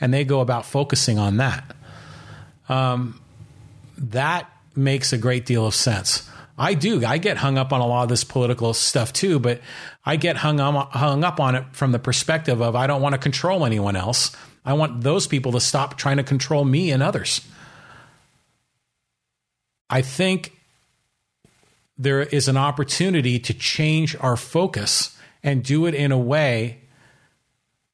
[0.00, 1.76] and they go about focusing on that.
[2.68, 3.20] Um,
[3.98, 6.28] that makes a great deal of sense.
[6.58, 7.04] I do.
[7.04, 9.60] I get hung up on a lot of this political stuff too, but
[10.04, 13.14] I get hung up, hung up on it from the perspective of I don't want
[13.14, 14.34] to control anyone else.
[14.64, 17.40] I want those people to stop trying to control me and others.
[19.88, 20.52] I think
[21.96, 26.80] there is an opportunity to change our focus and do it in a way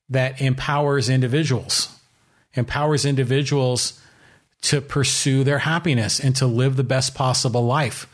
[0.08, 1.96] that empowers individuals,
[2.54, 4.00] empowers individuals
[4.64, 8.06] to pursue their happiness and to live the best possible life.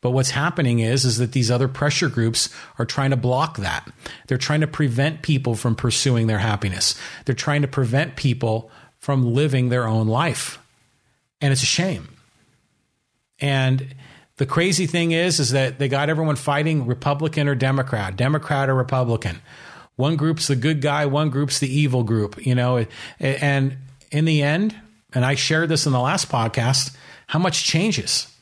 [0.00, 3.90] But what's happening is is that these other pressure groups are trying to block that.
[4.28, 6.94] They're trying to prevent people from pursuing their happiness.
[7.24, 10.60] They're trying to prevent people from living their own life.
[11.40, 12.08] And it's a shame.
[13.40, 13.94] And
[14.36, 18.74] the crazy thing is is that they got everyone fighting Republican or Democrat, Democrat or
[18.74, 19.40] Republican.
[19.96, 22.86] One group's the good guy, one group's the evil group, you know,
[23.18, 23.76] and
[24.12, 24.76] in the end,
[25.12, 28.32] and I shared this in the last podcast, how much changes.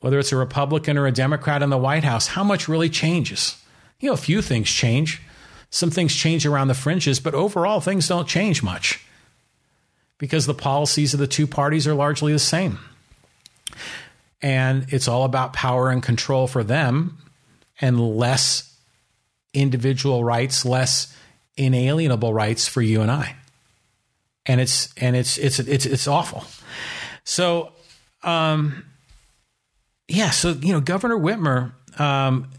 [0.00, 3.56] Whether it's a Republican or a Democrat in the White House, how much really changes?
[4.00, 5.20] You know, a few things change.
[5.70, 9.04] Some things change around the fringes, but overall, things don't change much
[10.18, 12.78] because the policies of the two parties are largely the same.
[14.42, 17.18] And it's all about power and control for them
[17.80, 18.74] and less
[19.52, 21.16] individual rights, less
[21.56, 23.36] inalienable rights for you and I.
[24.46, 26.44] And it's and it's it's it's it's awful.
[27.24, 27.72] So
[28.22, 28.84] um
[30.08, 32.50] yeah, so you know, Governor Whitmer um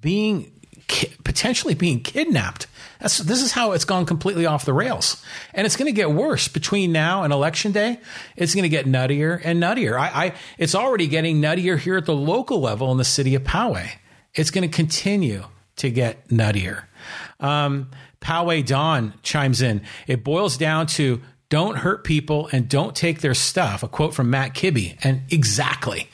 [0.00, 0.52] being
[1.24, 2.66] potentially being kidnapped.
[3.00, 5.22] That's, this is how it's gone completely off the rails.
[5.54, 8.00] And it's going to get worse between now and election day.
[8.36, 9.98] It's going to get nuttier and nuttier.
[9.98, 13.44] I, I, it's already getting nuttier here at the local level in the city of
[13.44, 13.90] Poway.
[14.34, 15.44] It's going to continue
[15.76, 16.84] to get nuttier.
[17.38, 19.82] Um, Poway Don chimes in.
[20.06, 23.82] It boils down to don't hurt people and don't take their stuff.
[23.82, 24.98] A quote from Matt Kibbe.
[25.02, 26.08] And exactly.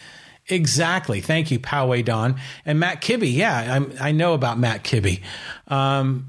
[0.48, 1.20] Exactly.
[1.20, 2.36] Thank you, Poway Don.
[2.66, 3.32] And Matt Kibbe.
[3.32, 5.22] Yeah, I'm, i know about Matt Kibbe.
[5.68, 6.26] Um,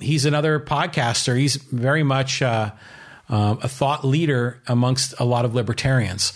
[0.00, 1.38] he's another podcaster.
[1.38, 2.72] He's very much uh,
[3.28, 6.32] uh, a thought leader amongst a lot of libertarians.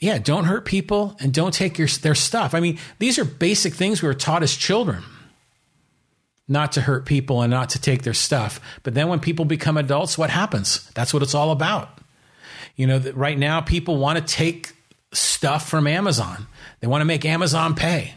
[0.00, 2.54] Yeah, don't hurt people and don't take your, their stuff.
[2.54, 5.02] I mean, these are basic things we were taught as children
[6.48, 8.60] not to hurt people and not to take their stuff.
[8.82, 10.90] But then when people become adults, what happens?
[10.94, 11.98] That's what it's all about.
[12.74, 14.72] You know, right now people want to take
[15.12, 16.46] stuff from Amazon.
[16.80, 18.14] They want to make Amazon pay.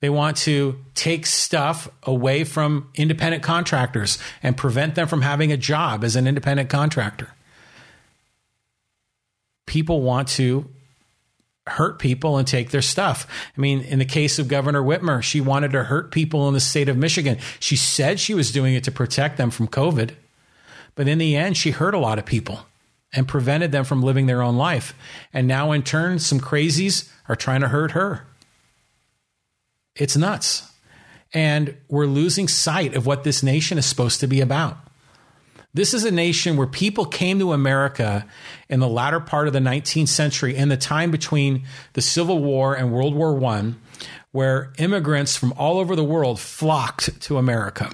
[0.00, 5.56] They want to take stuff away from independent contractors and prevent them from having a
[5.56, 7.30] job as an independent contractor.
[9.66, 10.68] People want to
[11.70, 13.26] hurt people and take their stuff.
[13.56, 16.60] I mean, in the case of Governor Whitmer, she wanted to hurt people in the
[16.60, 17.38] state of Michigan.
[17.60, 20.10] She said she was doing it to protect them from COVID,
[20.94, 22.66] but in the end, she hurt a lot of people
[23.12, 24.94] and prevented them from living their own life.
[25.32, 28.26] And now, in turn, some crazies are trying to hurt her.
[29.94, 30.70] It's nuts.
[31.32, 34.78] And we're losing sight of what this nation is supposed to be about.
[35.78, 38.26] This is a nation where people came to America
[38.68, 42.74] in the latter part of the 19th century, in the time between the Civil War
[42.74, 43.74] and World War I,
[44.32, 47.92] where immigrants from all over the world flocked to America.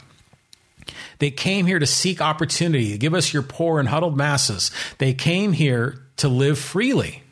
[1.18, 2.96] They came here to seek opportunity.
[2.96, 4.70] Give us your poor and huddled masses.
[4.96, 7.22] They came here to live freely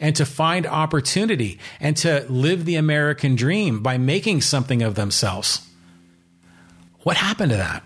[0.00, 5.68] and to find opportunity and to live the American dream by making something of themselves.
[7.00, 7.82] What happened to that?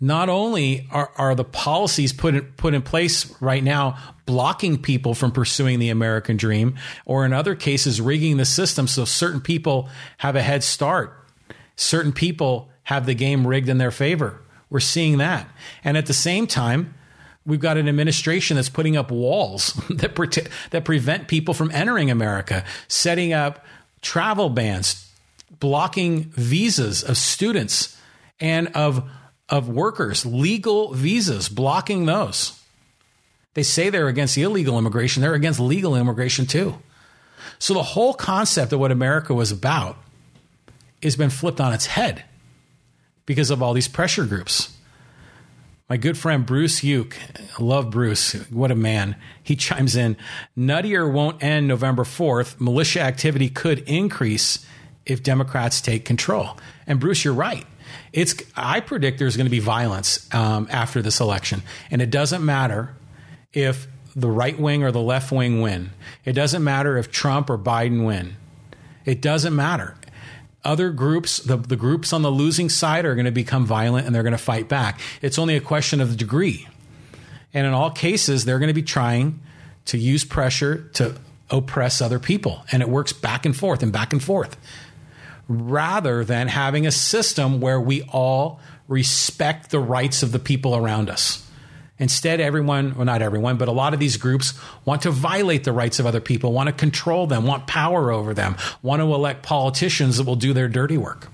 [0.00, 5.14] Not only are, are the policies put in, put in place right now blocking people
[5.14, 9.88] from pursuing the American dream, or in other cases, rigging the system so certain people
[10.18, 11.18] have a head start
[11.78, 14.42] certain people have the game rigged in their favor.
[14.68, 15.48] We're seeing that.
[15.84, 16.94] And at the same time,
[17.46, 20.28] we've got an administration that's putting up walls that, pre-
[20.70, 23.64] that prevent people from entering America, setting up
[24.02, 25.08] travel bans,
[25.60, 27.96] blocking visas of students
[28.40, 29.08] and of,
[29.48, 32.60] of workers, legal visas, blocking those.
[33.54, 36.76] They say they're against illegal immigration, they're against legal immigration too.
[37.58, 39.96] So the whole concept of what America was about
[41.02, 42.24] has been flipped on its head
[43.26, 44.74] because of all these pressure groups.
[45.88, 47.16] My good friend Bruce Uke,
[47.58, 49.16] I love Bruce, what a man.
[49.42, 50.18] He chimes in
[50.56, 52.60] Nuttier won't end November 4th.
[52.60, 54.66] Militia activity could increase
[55.06, 56.58] if Democrats take control.
[56.86, 57.66] And Bruce, you're right.
[58.12, 62.44] It's I predict there's going to be violence um, after this election, and it doesn't
[62.44, 62.94] matter
[63.52, 65.90] if the right wing or the left wing win.
[66.24, 68.36] It doesn't matter if Trump or Biden win.
[69.04, 69.96] It doesn't matter
[70.64, 74.14] other groups, the, the groups on the losing side are going to become violent and
[74.14, 75.00] they're going to fight back.
[75.22, 76.68] It's only a question of the degree.
[77.54, 79.40] And in all cases, they're going to be trying
[79.86, 81.16] to use pressure to
[81.50, 82.64] oppress other people.
[82.70, 84.56] And it works back and forth and back and forth
[85.48, 91.08] rather than having a system where we all respect the rights of the people around
[91.08, 91.44] us.
[91.98, 95.72] Instead, everyone, well, not everyone, but a lot of these groups want to violate the
[95.72, 99.42] rights of other people, want to control them, want power over them, want to elect
[99.42, 101.28] politicians that will do their dirty work.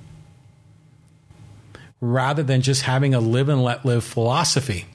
[2.00, 4.87] Rather than just having a live and let live philosophy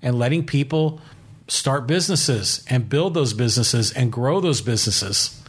[0.00, 1.00] and letting people
[1.48, 5.42] start businesses and build those businesses and grow those businesses,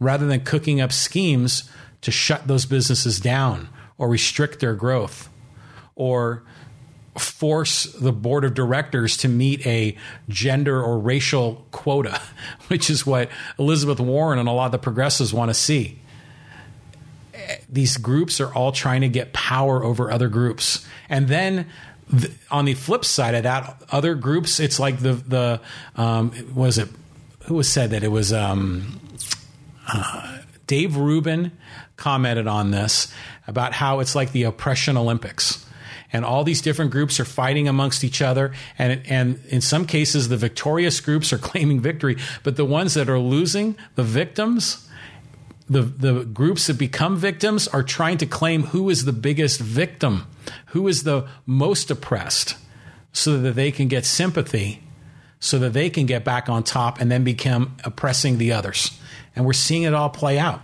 [0.00, 1.70] rather than cooking up schemes
[2.02, 5.28] to shut those businesses down or restrict their growth
[5.94, 6.42] or
[7.18, 9.96] force the board of directors to meet a
[10.28, 12.20] gender or racial quota,
[12.68, 15.98] which is what Elizabeth Warren and a lot of the progressives want to see.
[17.68, 20.86] These groups are all trying to get power over other groups.
[21.08, 21.66] And then
[22.08, 25.60] the, on the flip side of that, other groups, it's like the, the
[25.96, 26.88] um, was it,
[27.44, 29.00] who was said that it was um,
[29.86, 31.52] uh, Dave Rubin
[31.98, 33.12] commented on this
[33.46, 35.66] about how it's like the oppression Olympics
[36.12, 38.52] and all these different groups are fighting amongst each other.
[38.78, 43.08] And, and in some cases, the victorious groups are claiming victory, but the ones that
[43.08, 44.88] are losing, the victims,
[45.68, 50.26] the, the groups that become victims are trying to claim who is the biggest victim,
[50.68, 52.56] who is the most oppressed,
[53.12, 54.82] so that they can get sympathy,
[55.40, 58.98] so that they can get back on top and then become oppressing the others.
[59.36, 60.62] And we're seeing it all play out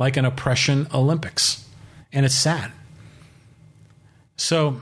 [0.00, 1.64] like an oppression Olympics.
[2.12, 2.72] And it's sad.
[4.36, 4.80] So,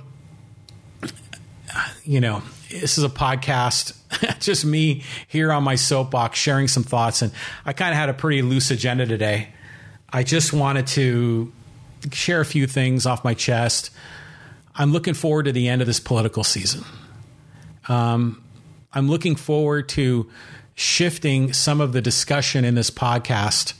[2.04, 3.94] you know, this is a podcast,
[4.40, 7.20] just me here on my soapbox sharing some thoughts.
[7.20, 7.32] And
[7.66, 9.48] I kind of had a pretty loose agenda today.
[10.08, 11.52] I just wanted to
[12.12, 13.90] share a few things off my chest.
[14.76, 16.84] I'm looking forward to the end of this political season.
[17.88, 18.42] Um,
[18.92, 20.30] I'm looking forward to
[20.76, 23.74] shifting some of the discussion in this podcast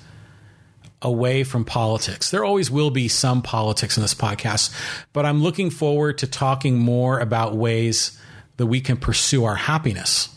[1.01, 2.31] away from politics.
[2.31, 4.75] There always will be some politics in this podcast,
[5.13, 8.19] but I'm looking forward to talking more about ways
[8.57, 10.29] that we can pursue our happiness,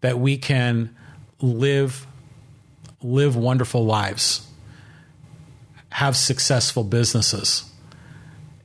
[0.00, 0.94] that we can
[1.40, 2.06] live
[3.02, 4.46] live wonderful lives,
[5.90, 7.70] have successful businesses,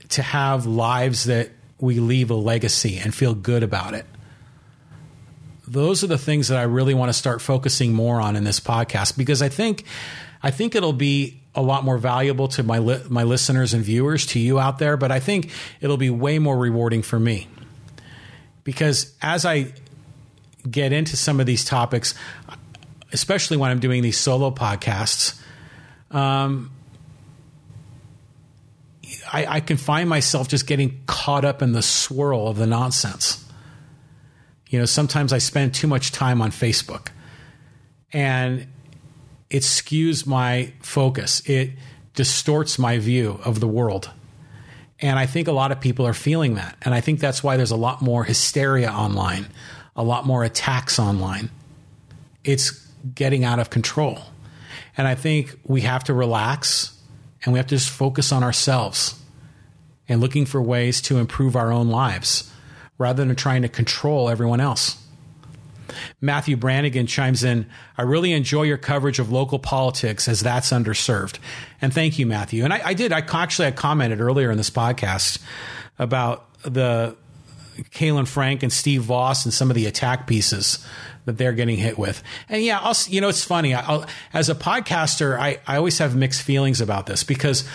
[0.09, 4.05] to have lives that we leave a legacy and feel good about it.
[5.67, 8.59] Those are the things that I really want to start focusing more on in this
[8.59, 9.85] podcast because I think
[10.43, 14.25] I think it'll be a lot more valuable to my li- my listeners and viewers,
[14.27, 14.97] to you out there.
[14.97, 17.47] But I think it'll be way more rewarding for me
[18.63, 19.73] because as I
[20.69, 22.13] get into some of these topics,
[23.11, 25.39] especially when I'm doing these solo podcasts,
[26.11, 26.71] um,
[29.31, 33.43] I, I can find myself just getting caught up in the swirl of the nonsense.
[34.69, 37.07] You know, sometimes I spend too much time on Facebook,
[38.13, 38.67] and
[39.51, 41.41] it skews my focus.
[41.47, 41.71] It
[42.15, 44.09] distorts my view of the world.
[45.01, 46.77] And I think a lot of people are feeling that.
[46.83, 49.47] And I think that's why there's a lot more hysteria online,
[49.95, 51.49] a lot more attacks online.
[52.45, 52.71] It's
[53.13, 54.19] getting out of control.
[54.95, 56.97] And I think we have to relax
[57.43, 59.19] and we have to just focus on ourselves
[60.07, 62.49] and looking for ways to improve our own lives
[62.97, 65.00] rather than trying to control everyone else.
[66.19, 67.65] Matthew Brannigan chimes in,
[67.97, 71.39] I really enjoy your coverage of local politics as that's underserved.
[71.81, 72.63] And thank you, Matthew.
[72.63, 75.39] And I, I did, I actually I commented earlier in this podcast
[75.99, 77.15] about the
[77.91, 80.85] Caylin Frank and Steve Vaus and some of the attack pieces
[81.25, 82.23] that they're getting hit with.
[82.49, 83.73] And yeah, I'll, you know, it's funny.
[83.73, 87.67] I'll, as a podcaster, I, I always have mixed feelings about this because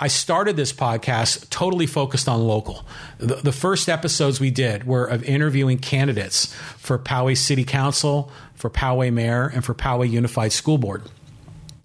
[0.00, 2.86] I started this podcast totally focused on local.
[3.18, 8.70] The, the, first episodes we did were of interviewing candidates for Poway City Council, for
[8.70, 11.02] Poway Mayor, and for Poway Unified School Board.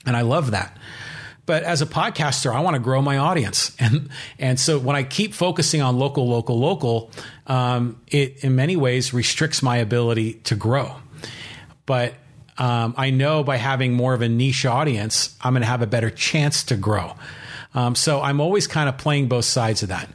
[0.05, 0.77] And I love that.
[1.47, 5.03] But as a podcaster, I want to grow my audience, and and so when I
[5.03, 7.11] keep focusing on local, local, local,
[7.47, 10.95] um, it in many ways restricts my ability to grow.
[11.85, 12.13] But
[12.57, 15.87] um, I know by having more of a niche audience, I'm going to have a
[15.87, 17.15] better chance to grow.
[17.73, 20.09] Um, so I'm always kind of playing both sides of that.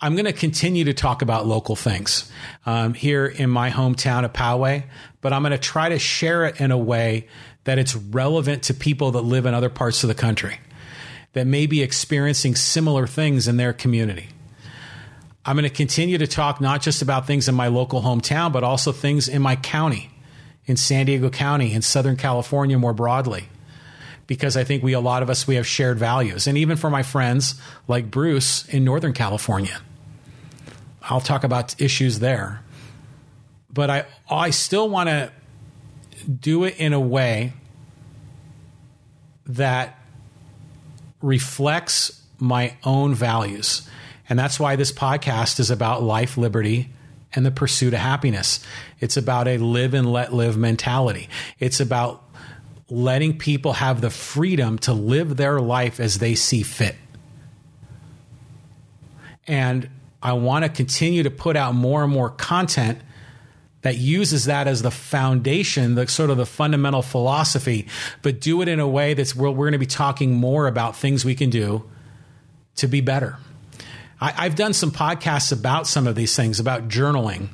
[0.00, 2.30] I'm going to continue to talk about local things
[2.66, 4.84] um, here in my hometown of Poway,
[5.20, 7.28] but I'm going to try to share it in a way
[7.64, 10.58] that it's relevant to people that live in other parts of the country
[11.32, 14.28] that may be experiencing similar things in their community.
[15.46, 18.64] I'm going to continue to talk not just about things in my local hometown, but
[18.64, 20.10] also things in my county,
[20.66, 23.48] in San Diego County, in Southern California more broadly
[24.26, 26.46] because I think we, a lot of us, we have shared values.
[26.46, 29.80] And even for my friends like Bruce in Northern California,
[31.02, 32.62] I'll talk about issues there.
[33.72, 35.32] But I, I still want to
[36.28, 37.52] do it in a way
[39.46, 39.98] that
[41.20, 43.88] reflects my own values.
[44.28, 46.90] And that's why this podcast is about life, liberty,
[47.34, 48.64] and the pursuit of happiness.
[49.00, 51.28] It's about a live and let live mentality.
[51.58, 52.22] It's about
[52.90, 56.96] letting people have the freedom to live their life as they see fit.
[59.46, 59.88] And
[60.22, 62.98] I want to continue to put out more and more content
[63.82, 67.86] that uses that as the foundation, the sort of the fundamental philosophy,
[68.22, 70.96] but do it in a way that's where we're going to be talking more about
[70.96, 71.84] things we can do
[72.76, 73.36] to be better.
[74.18, 77.48] I, have done some podcasts about some of these things, about journaling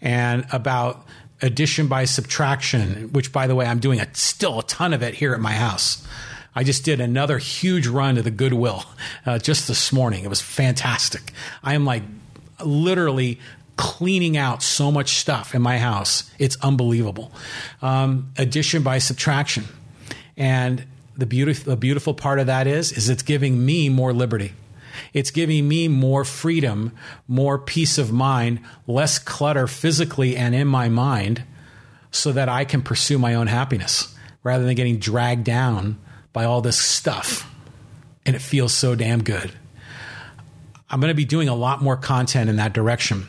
[0.00, 1.06] and about
[1.44, 5.14] addition by subtraction, which, by the way, I'm doing a, still a ton of it
[5.14, 6.02] here at my house.
[6.54, 8.84] I just did another huge run to the Goodwill
[9.26, 10.24] uh, just this morning.
[10.24, 11.32] It was fantastic.
[11.62, 12.02] I am like
[12.64, 13.40] literally
[13.76, 16.30] cleaning out so much stuff in my house.
[16.38, 17.30] It's unbelievable.
[17.82, 19.64] Um, addition by subtraction.
[20.38, 20.86] And
[21.18, 24.52] the beautiful, the beautiful part of that is, is it's giving me more liberty.
[25.14, 26.92] It's giving me more freedom,
[27.28, 31.44] more peace of mind, less clutter physically and in my mind
[32.10, 35.98] so that I can pursue my own happiness rather than getting dragged down
[36.32, 37.48] by all this stuff.
[38.26, 39.52] And it feels so damn good.
[40.90, 43.26] I'm going to be doing a lot more content in that direction.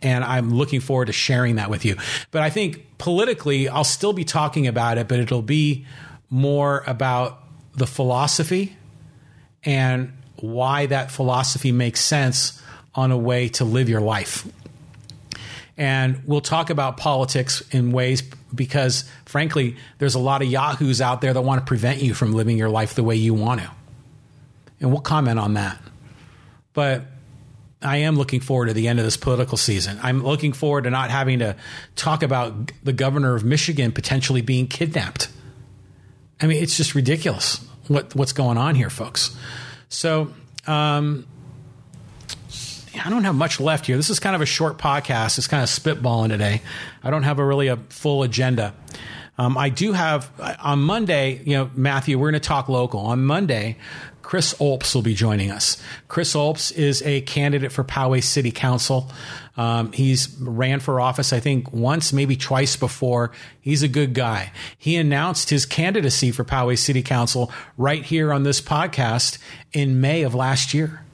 [0.00, 1.96] And I'm looking forward to sharing that with you.
[2.30, 5.86] But I think politically, I'll still be talking about it, but it'll be
[6.30, 7.42] more about
[7.74, 8.76] the philosophy
[9.64, 10.12] and
[10.42, 12.60] why that philosophy makes sense
[12.94, 14.46] on a way to live your life.
[15.78, 18.22] And we'll talk about politics in ways
[18.54, 22.32] because, frankly, there's a lot of yahoos out there that want to prevent you from
[22.32, 23.70] living your life the way you want to.
[24.80, 25.80] And we'll comment on that.
[26.74, 27.04] But
[27.80, 29.98] I am looking forward to the end of this political season.
[30.02, 31.56] I'm looking forward to not having to
[31.96, 35.28] talk about the governor of Michigan potentially being kidnapped.
[36.40, 39.36] I mean, it's just ridiculous what what's going on here, folks.
[39.92, 40.32] So,
[40.66, 41.26] um,
[43.04, 43.96] I don't have much left here.
[43.96, 45.38] This is kind of a short podcast.
[45.38, 46.62] It's kind of spitballing today.
[47.02, 48.74] I don't have a really a full agenda.
[49.38, 50.30] Um, I do have
[50.60, 53.00] on Monday, you know, Matthew, we're going to talk local.
[53.00, 53.76] On Monday,
[54.22, 55.76] Chris Olps will be joining us.
[56.08, 59.10] Chris Olps is a candidate for Poway City Council.
[59.56, 63.32] Um, he's ran for office, I think, once, maybe twice before.
[63.60, 64.52] He's a good guy.
[64.78, 69.38] He announced his candidacy for Poway City Council right here on this podcast
[69.72, 71.04] in May of last year.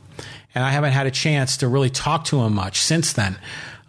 [0.55, 3.39] And I haven't had a chance to really talk to him much since then.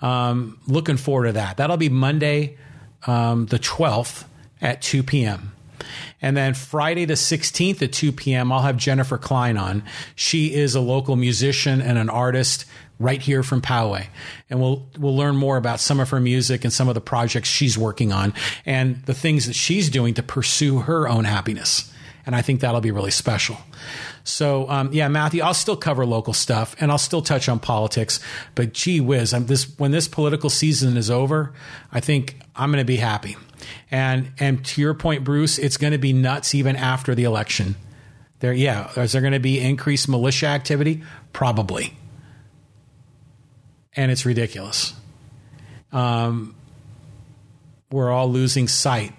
[0.02, 1.58] Um, looking forward to that.
[1.58, 2.58] That'll be Monday,
[3.06, 4.26] um, the 12th
[4.62, 5.52] at 2 p.m.
[6.22, 9.84] And then Friday the 16th at 2 p.m., I'll have Jennifer Klein on.
[10.16, 12.66] She is a local musician and an artist
[13.00, 14.08] right here from Poway.
[14.50, 17.48] And we'll we'll learn more about some of her music and some of the projects
[17.48, 18.34] she's working on
[18.66, 21.92] and the things that she's doing to pursue her own happiness.
[22.26, 23.58] And I think that'll be really special.
[24.30, 28.20] So um, yeah, Matthew, I'll still cover local stuff and I'll still touch on politics.
[28.56, 31.54] But gee whiz, I'm this when this political season is over,
[31.92, 33.38] I think I'm going to be happy.
[33.92, 37.76] And and to your point, Bruce, it's going to be nuts even after the election.
[38.40, 41.04] There, yeah, is there going to be increased militia activity?
[41.34, 41.98] Probably,
[43.96, 44.94] and it's ridiculous.
[45.92, 46.56] Um,
[47.92, 49.14] we're all losing sight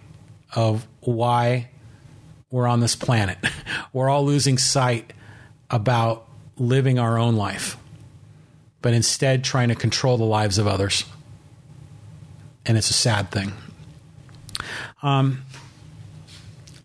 [0.55, 1.70] of why
[2.51, 3.39] we're on this planet.
[3.93, 5.13] we're all losing sight
[5.71, 6.27] about
[6.57, 7.77] living our own life,
[8.83, 11.05] but instead trying to control the lives of others.
[12.67, 13.53] And it's a sad thing.
[15.03, 15.43] Um,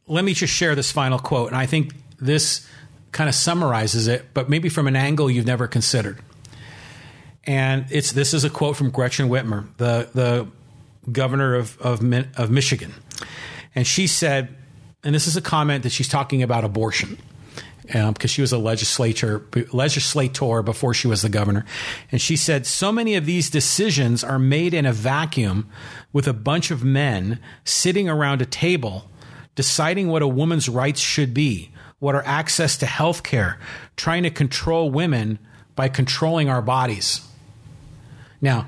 [0.07, 2.67] let me just share this final quote, and I think this
[3.11, 6.19] kind of summarizes it, but maybe from an angle you've never considered.
[7.45, 10.47] And it's this is a quote from Gretchen Whitmer, the the
[11.11, 12.01] governor of of,
[12.37, 12.93] of Michigan,
[13.75, 14.55] and she said,
[15.05, 17.17] and this is a comment that she's talking about abortion
[17.85, 21.63] because um, she was a legislator legislator before she was the governor,
[22.11, 25.69] and she said so many of these decisions are made in a vacuum
[26.11, 29.09] with a bunch of men sitting around a table
[29.53, 33.57] deciding what a woman's rights should be, what our access to health care,
[33.95, 35.39] trying to control women
[35.75, 37.21] by controlling our bodies.
[38.41, 38.67] Now,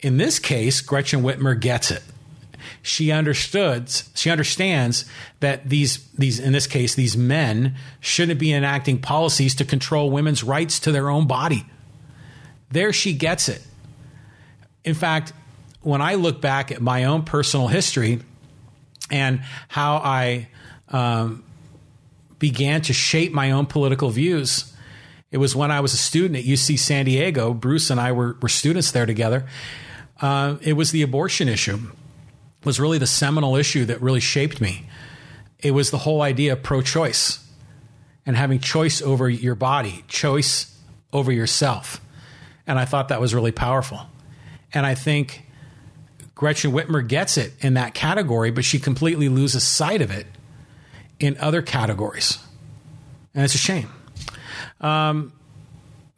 [0.00, 2.02] in this case, Gretchen Whitmer gets it
[2.84, 5.06] she understood she understands
[5.40, 10.44] that these these in this case these men shouldn't be enacting policies to control women's
[10.44, 11.64] rights to their own body.
[12.70, 13.62] There she gets it.
[14.84, 15.32] In fact,
[15.80, 18.20] when I look back at my own personal history
[19.10, 20.48] and how I
[20.88, 21.42] um,
[22.38, 24.74] began to shape my own political views,
[25.30, 27.54] it was when I was a student at UC San Diego.
[27.54, 29.46] Bruce and I were, were students there together.
[30.20, 31.78] Uh, it was the abortion issue
[32.64, 34.88] was really the seminal issue that really shaped me.
[35.58, 37.44] It was the whole idea of pro choice
[38.26, 40.76] and having choice over your body, choice
[41.12, 42.00] over yourself.
[42.66, 44.00] And I thought that was really powerful.
[44.72, 45.44] And I think
[46.34, 50.26] Gretchen Whitmer gets it in that category, but she completely loses sight of it
[51.20, 52.38] in other categories.
[53.34, 53.88] And it's a shame.
[54.80, 55.32] Um,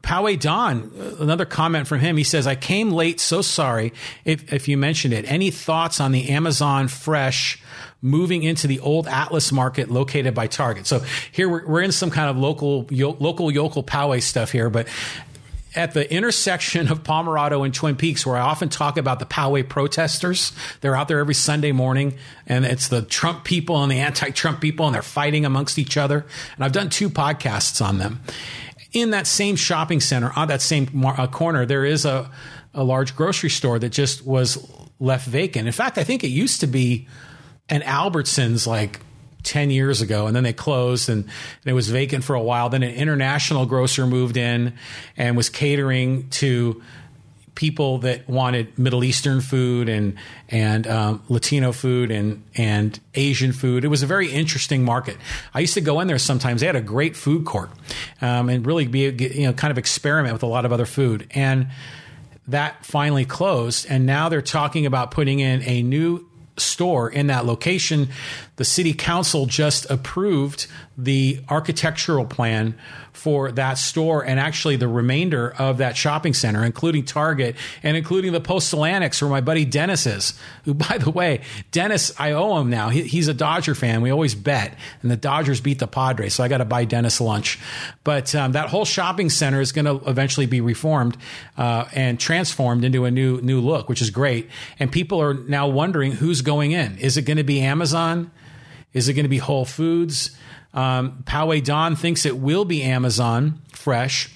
[0.06, 2.16] Poway Don, another comment from him.
[2.16, 3.92] He says, I came late, so sorry
[4.24, 5.24] if, if you mentioned it.
[5.30, 7.60] Any thoughts on the Amazon Fresh
[8.00, 10.86] moving into the old Atlas market located by Target?
[10.86, 11.00] So
[11.32, 14.86] here we're, we're in some kind of local, yo, local yokel Poway stuff here, but
[15.74, 19.68] at the intersection of Pomerado and Twin Peaks, where I often talk about the Poway
[19.68, 20.52] protesters.
[20.82, 24.60] They're out there every Sunday morning, and it's the Trump people and the anti Trump
[24.60, 26.24] people, and they're fighting amongst each other.
[26.54, 28.20] And I've done two podcasts on them
[28.96, 32.30] in that same shopping center, on that same mar- uh, corner, there is a,
[32.72, 34.56] a large grocery store that just was
[34.98, 35.66] left vacant.
[35.66, 37.06] In fact, I think it used to be
[37.68, 39.00] an Albertsons like
[39.42, 42.70] 10 years ago and then they closed and, and, it was vacant for a while.
[42.70, 44.72] Then an international grocer moved in
[45.16, 46.82] and was catering to
[47.56, 50.14] people that wanted Middle Eastern food and
[50.48, 53.84] and um, Latino food and and Asian food.
[53.84, 55.16] It was a very interesting market.
[55.52, 56.60] I used to go in there sometimes.
[56.60, 57.70] They had a great food court
[58.20, 61.26] um, and really be you know kind of experiment with a lot of other food
[61.32, 61.66] and
[62.48, 66.24] that finally closed and now they're talking about putting in a new
[66.58, 68.08] store in that location.
[68.56, 72.74] The city council just approved the architectural plan
[73.16, 78.32] for that store and actually the remainder of that shopping center, including Target and including
[78.32, 80.38] the Postal Annex where my buddy Dennis is.
[80.64, 81.40] Who, by the way,
[81.70, 82.90] Dennis, I owe him now.
[82.90, 84.02] He, he's a Dodger fan.
[84.02, 87.20] We always bet, and the Dodgers beat the Padres, so I got to buy Dennis
[87.20, 87.58] lunch.
[88.04, 91.16] But um, that whole shopping center is going to eventually be reformed
[91.56, 94.50] uh, and transformed into a new new look, which is great.
[94.78, 96.98] And people are now wondering who's going in.
[96.98, 98.30] Is it going to be Amazon?
[98.92, 100.36] Is it going to be Whole Foods?
[100.76, 104.30] Um, Poway Don thinks it will be Amazon Fresh.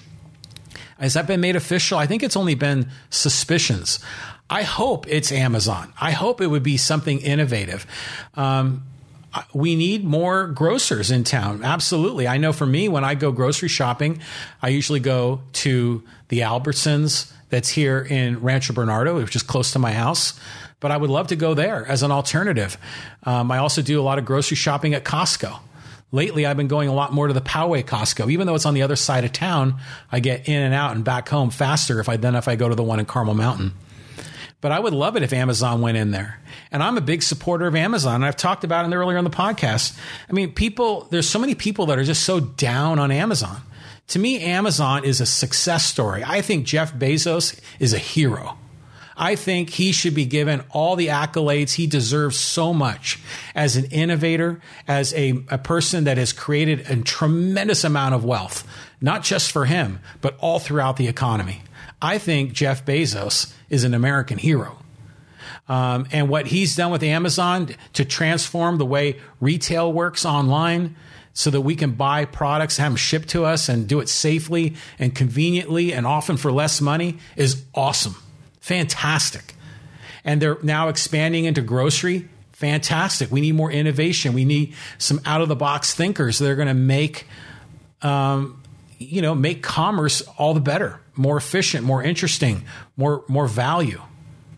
[0.99, 1.97] Has that been made official?
[1.97, 3.99] I think it's only been suspicions.
[4.49, 5.93] I hope it's Amazon.
[6.01, 7.85] I hope it would be something innovative.
[8.33, 8.83] Um,
[9.53, 11.63] we need more grocers in town.
[11.63, 12.27] Absolutely.
[12.27, 14.19] I know for me, when I go grocery shopping,
[14.61, 19.79] I usually go to the Albertsons that's here in Rancho Bernardo, which is close to
[19.79, 20.37] my house.
[20.81, 22.77] But I would love to go there as an alternative.
[23.23, 25.59] Um, I also do a lot of grocery shopping at Costco
[26.11, 28.31] lately I've been going a lot more to the Poway Costco.
[28.31, 29.79] Even though it's on the other side of town,
[30.11, 32.69] I get in and out and back home faster if I than if I go
[32.69, 33.73] to the one in Carmel Mountain.
[34.61, 36.39] But I would love it if Amazon went in there.
[36.71, 38.15] And I'm a big supporter of Amazon.
[38.15, 39.97] And I've talked about it earlier on the podcast.
[40.29, 43.61] I mean, people, there's so many people that are just so down on Amazon.
[44.09, 46.23] To me, Amazon is a success story.
[46.23, 48.57] I think Jeff Bezos is a hero.
[49.17, 51.73] I think he should be given all the accolades.
[51.73, 53.19] He deserves so much
[53.53, 58.67] as an innovator, as a, a person that has created a tremendous amount of wealth,
[59.01, 61.61] not just for him, but all throughout the economy.
[62.01, 64.77] I think Jeff Bezos is an American hero.
[65.69, 70.95] Um, and what he's done with Amazon to transform the way retail works online
[71.33, 74.75] so that we can buy products, have them shipped to us, and do it safely
[74.99, 78.15] and conveniently and often for less money is awesome.
[78.61, 79.55] Fantastic.
[80.23, 82.29] And they're now expanding into grocery.
[82.53, 83.31] Fantastic.
[83.31, 84.33] We need more innovation.
[84.33, 87.27] We need some out of the box thinkers that are going to make,
[88.03, 88.61] um,
[88.99, 92.63] you know, make commerce all the better, more efficient, more interesting,
[92.95, 93.99] more more value,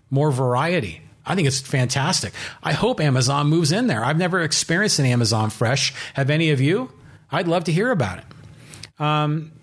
[0.09, 0.99] more variety.
[1.25, 2.33] I think it's fantastic.
[2.61, 4.03] I hope Amazon moves in there.
[4.03, 5.93] I've never experienced an Amazon Fresh.
[6.15, 6.91] Have any of you?
[7.31, 8.25] I'd love to hear about it.
[8.99, 9.53] Um,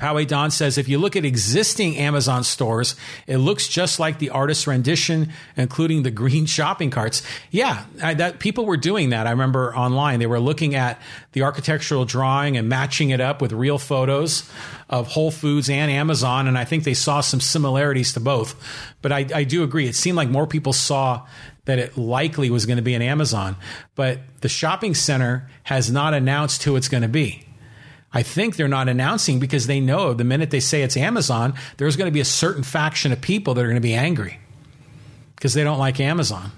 [0.00, 2.96] Poway Don says if you look at existing Amazon stores,
[3.26, 7.22] it looks just like the artist's rendition, including the green shopping carts.
[7.50, 9.26] Yeah, I, that people were doing that.
[9.26, 10.98] I remember online they were looking at
[11.32, 14.50] the architectural drawing and matching it up with real photos
[14.88, 18.54] of Whole Foods and Amazon, and I think they saw some similarities to both.
[19.02, 21.26] But I, I do agree; it seemed like more people saw
[21.66, 23.54] that it likely was going to be an Amazon,
[23.94, 27.44] but the shopping center has not announced who it's going to be.
[28.12, 31.96] I think they're not announcing because they know the minute they say it's Amazon, there's
[31.96, 34.38] going to be a certain faction of people that are going to be angry
[35.36, 36.50] because they don't like Amazon.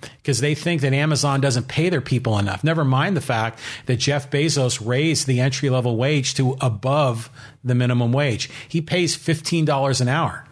[0.00, 2.64] Because they think that Amazon doesn't pay their people enough.
[2.64, 7.28] Never mind the fact that Jeff Bezos raised the entry level wage to above
[7.62, 8.48] the minimum wage.
[8.68, 10.46] He pays $15 an hour.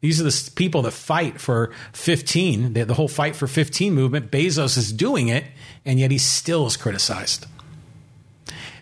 [0.00, 4.30] These are the people that fight for 15, the whole fight for 15 movement.
[4.30, 5.44] Bezos is doing it,
[5.84, 7.46] and yet he still is criticized.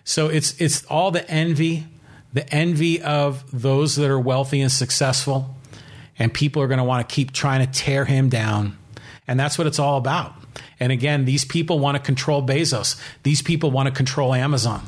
[0.03, 1.85] So it's it's all the envy,
[2.33, 5.55] the envy of those that are wealthy and successful,
[6.17, 8.77] and people are going to want to keep trying to tear him down.
[9.27, 10.33] And that's what it's all about.
[10.79, 12.99] And again, these people want to control Bezos.
[13.23, 14.81] These people want to control Amazon.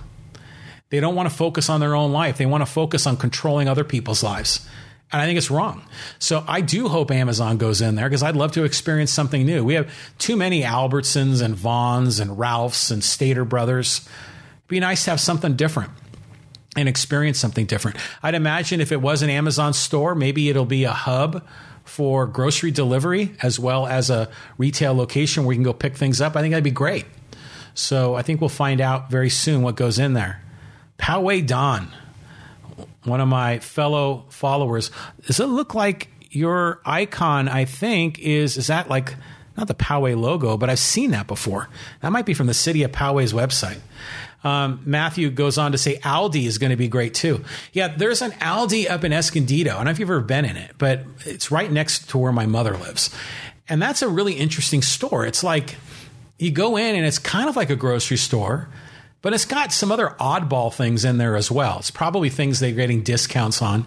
[0.89, 2.37] They don't want to focus on their own life.
[2.37, 4.67] They want to focus on controlling other people's lives.
[5.11, 5.83] And I think it's wrong.
[6.17, 9.63] So I do hope Amazon goes in there because I'd love to experience something new.
[9.63, 14.07] We have too many Albertsons and Vons and Ralphs and Stater Brothers
[14.67, 15.91] be nice to have something different
[16.75, 17.97] and experience something different.
[18.21, 21.45] I'd imagine if it was an Amazon store, maybe it'll be a hub
[21.83, 26.21] for grocery delivery as well as a retail location where you can go pick things
[26.21, 26.35] up.
[26.35, 27.05] I think that'd be great.
[27.75, 30.41] So I think we'll find out very soon what goes in there.
[30.97, 31.89] Poway Don,
[33.03, 34.91] one of my fellow followers,
[35.25, 37.47] does it look like your icon?
[37.47, 39.15] I think is is that like
[39.57, 41.69] not the Poway logo, but I've seen that before.
[42.01, 43.79] That might be from the city of Poway's website.
[44.43, 47.43] Um, Matthew goes on to say Aldi is going to be great too.
[47.71, 49.71] Yeah, there's an Aldi up in Escondido.
[49.71, 52.31] I don't know if you've ever been in it, but it's right next to where
[52.31, 53.09] my mother lives.
[53.69, 55.25] And that's a really interesting store.
[55.25, 55.75] It's like,
[56.37, 58.67] you go in and it's kind of like a grocery store,
[59.21, 61.79] but it's got some other oddball things in there as well.
[61.79, 63.85] It's probably things they're getting discounts on.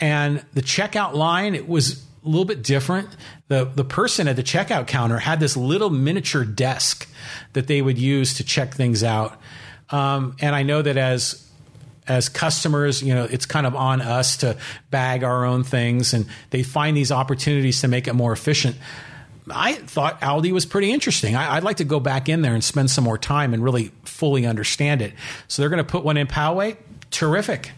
[0.00, 3.08] And the checkout line, it was a little bit different.
[3.48, 7.08] The the person at the checkout counter had this little miniature desk
[7.54, 9.40] that they would use to check things out.
[9.90, 11.44] Um, and I know that as
[12.06, 14.56] as customers, you know, it's kind of on us to
[14.90, 18.76] bag our own things, and they find these opportunities to make it more efficient.
[19.50, 21.36] I thought Aldi was pretty interesting.
[21.36, 23.92] I, would like to go back in there and spend some more time and really
[24.04, 25.14] fully understand it.
[25.48, 26.76] So they're going to put one in Poway.
[27.10, 27.72] Terrific.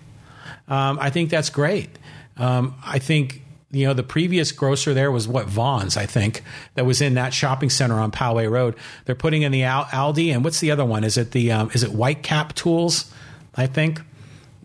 [0.69, 1.91] Um, I think that's great.
[2.37, 3.43] Um, I think
[3.73, 6.43] you know the previous grocer there was what Vons, I think,
[6.75, 8.75] that was in that shopping center on Poway Road.
[9.05, 11.05] They're putting in the Aldi, and what's the other one?
[11.05, 13.13] Is it the um, is it Whitecap Tools?
[13.55, 14.01] I think,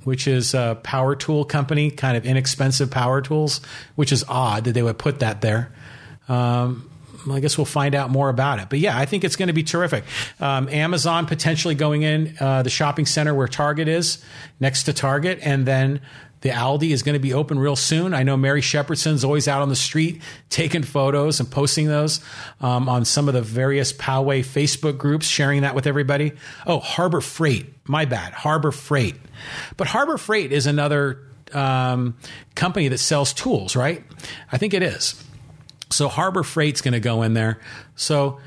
[0.03, 3.61] which is a power tool company, kind of inexpensive power tools,
[3.95, 5.71] which is odd that they would put that there.
[6.27, 6.89] Um,
[7.31, 8.69] I guess we'll find out more about it.
[8.69, 10.03] But yeah, I think it's going to be terrific.
[10.39, 14.23] Um, Amazon potentially going in uh, the shopping center where Target is,
[14.59, 16.01] next to Target, and then
[16.45, 18.13] the Aldi is going to be open real soon.
[18.13, 20.21] I know Mary Shepherdson's always out on the street
[20.51, 22.21] taking photos and posting those
[22.61, 26.33] um, on some of the various Poway Facebook groups, sharing that with everybody.
[26.67, 27.73] Oh, Harbor Freight.
[27.87, 28.33] My bad.
[28.33, 29.15] Harbor Freight.
[29.75, 31.17] But Harbor Freight is another
[31.51, 32.15] um,
[32.53, 34.03] company that sells tools, right?
[34.51, 35.19] I think it is.
[35.89, 37.59] So Harbor Freight's going to go in there.
[37.95, 38.39] So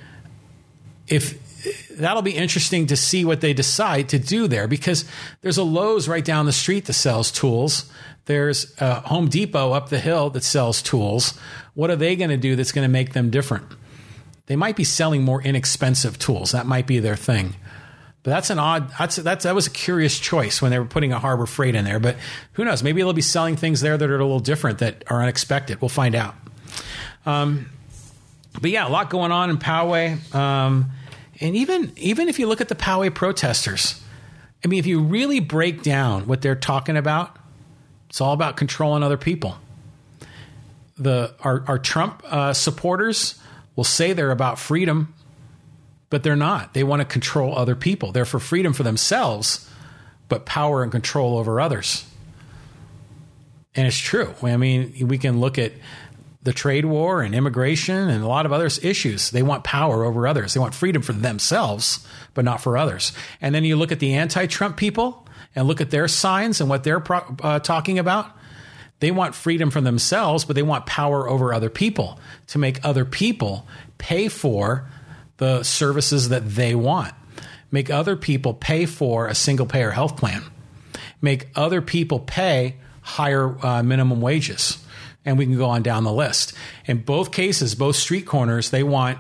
[1.08, 1.36] if
[1.98, 5.04] that'll be interesting to see what they decide to do there because
[5.42, 7.90] there's a Lowe's right down the street that sells tools.
[8.26, 11.38] There's a Home Depot up the hill that sells tools.
[11.74, 13.66] What are they going to do that's going to make them different?
[14.46, 16.52] They might be selling more inexpensive tools.
[16.52, 17.54] That might be their thing.
[18.22, 18.90] But that's an odd.
[18.98, 21.84] That's, that's that was a curious choice when they were putting a Harbor Freight in
[21.84, 22.00] there.
[22.00, 22.16] But
[22.52, 22.82] who knows?
[22.82, 25.80] Maybe they'll be selling things there that are a little different that are unexpected.
[25.80, 26.34] We'll find out.
[27.24, 27.70] Um,
[28.60, 30.34] but yeah, a lot going on in Poway.
[30.34, 30.90] Um,
[31.40, 34.02] and even even if you look at the Poway protesters,
[34.64, 37.36] I mean, if you really break down what they're talking about,
[38.08, 39.56] it's all about controlling other people.
[40.96, 43.38] The our, our Trump uh, supporters
[43.76, 45.14] will say they're about freedom,
[46.10, 46.74] but they're not.
[46.74, 48.10] They want to control other people.
[48.10, 49.70] They're for freedom for themselves,
[50.28, 52.04] but power and control over others.
[53.76, 54.34] And it's true.
[54.42, 55.70] I mean, we can look at
[56.42, 59.30] the trade war and immigration and a lot of other issues.
[59.30, 60.54] They want power over others.
[60.54, 63.12] They want freedom for themselves, but not for others.
[63.40, 66.70] And then you look at the anti Trump people and look at their signs and
[66.70, 68.30] what they're pro- uh, talking about.
[69.00, 72.18] They want freedom for themselves, but they want power over other people
[72.48, 73.66] to make other people
[73.96, 74.88] pay for
[75.36, 77.14] the services that they want.
[77.70, 80.42] Make other people pay for a single payer health plan.
[81.20, 84.78] Make other people pay higher uh, minimum wages
[85.28, 86.54] and we can go on down the list.
[86.86, 89.18] In both cases, both street corners, they want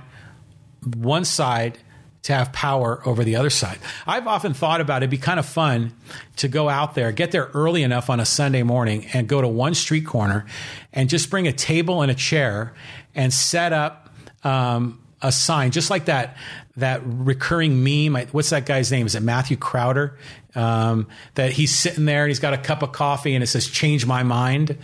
[0.96, 1.76] one side
[2.22, 3.78] to have power over the other side.
[4.06, 5.92] I've often thought about it'd be kind of fun
[6.36, 9.48] to go out there, get there early enough on a Sunday morning and go to
[9.48, 10.46] one street corner
[10.94, 12.72] and just bring a table and a chair
[13.14, 14.08] and set up
[14.44, 16.38] um, a sign, just like that
[16.76, 18.28] that recurring meme.
[18.32, 19.04] What's that guy's name?
[19.04, 20.16] Is it Matthew Crowder?
[20.54, 23.66] Um, that he's sitting there and he's got a cup of coffee and it says
[23.66, 24.78] "Change my mind."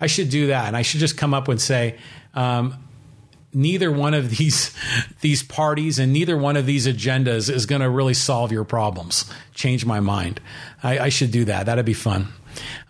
[0.00, 1.98] I should do that, and I should just come up and say.
[2.34, 2.82] Um,
[3.56, 4.76] neither one of these
[5.22, 9.24] these parties and neither one of these agendas is going to really solve your problems.
[9.54, 10.40] Change my mind.
[10.82, 11.66] I, I should do that.
[11.66, 12.28] That'd be fun.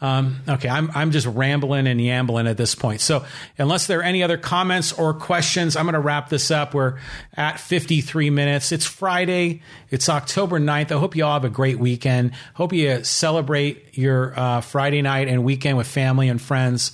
[0.01, 3.01] Um, okay, I'm, I'm just rambling and yambling at this point.
[3.01, 3.25] So,
[3.59, 6.75] unless there are any other comments or questions, I'm going to wrap this up.
[6.75, 6.99] We're
[7.35, 8.73] at 53 minutes.
[8.73, 9.63] It's Friday.
[9.91, 10.93] It's October 9th.
[10.93, 12.33] I hope you all have a great weekend.
[12.55, 16.93] Hope you celebrate your uh, Friday night and weekend with family and friends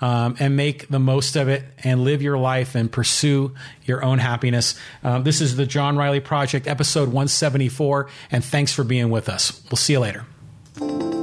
[0.00, 3.54] um, and make the most of it and live your life and pursue
[3.84, 4.78] your own happiness.
[5.02, 9.62] Um, this is the John Riley Project, episode 174, and thanks for being with us.
[9.70, 11.13] We'll see you later.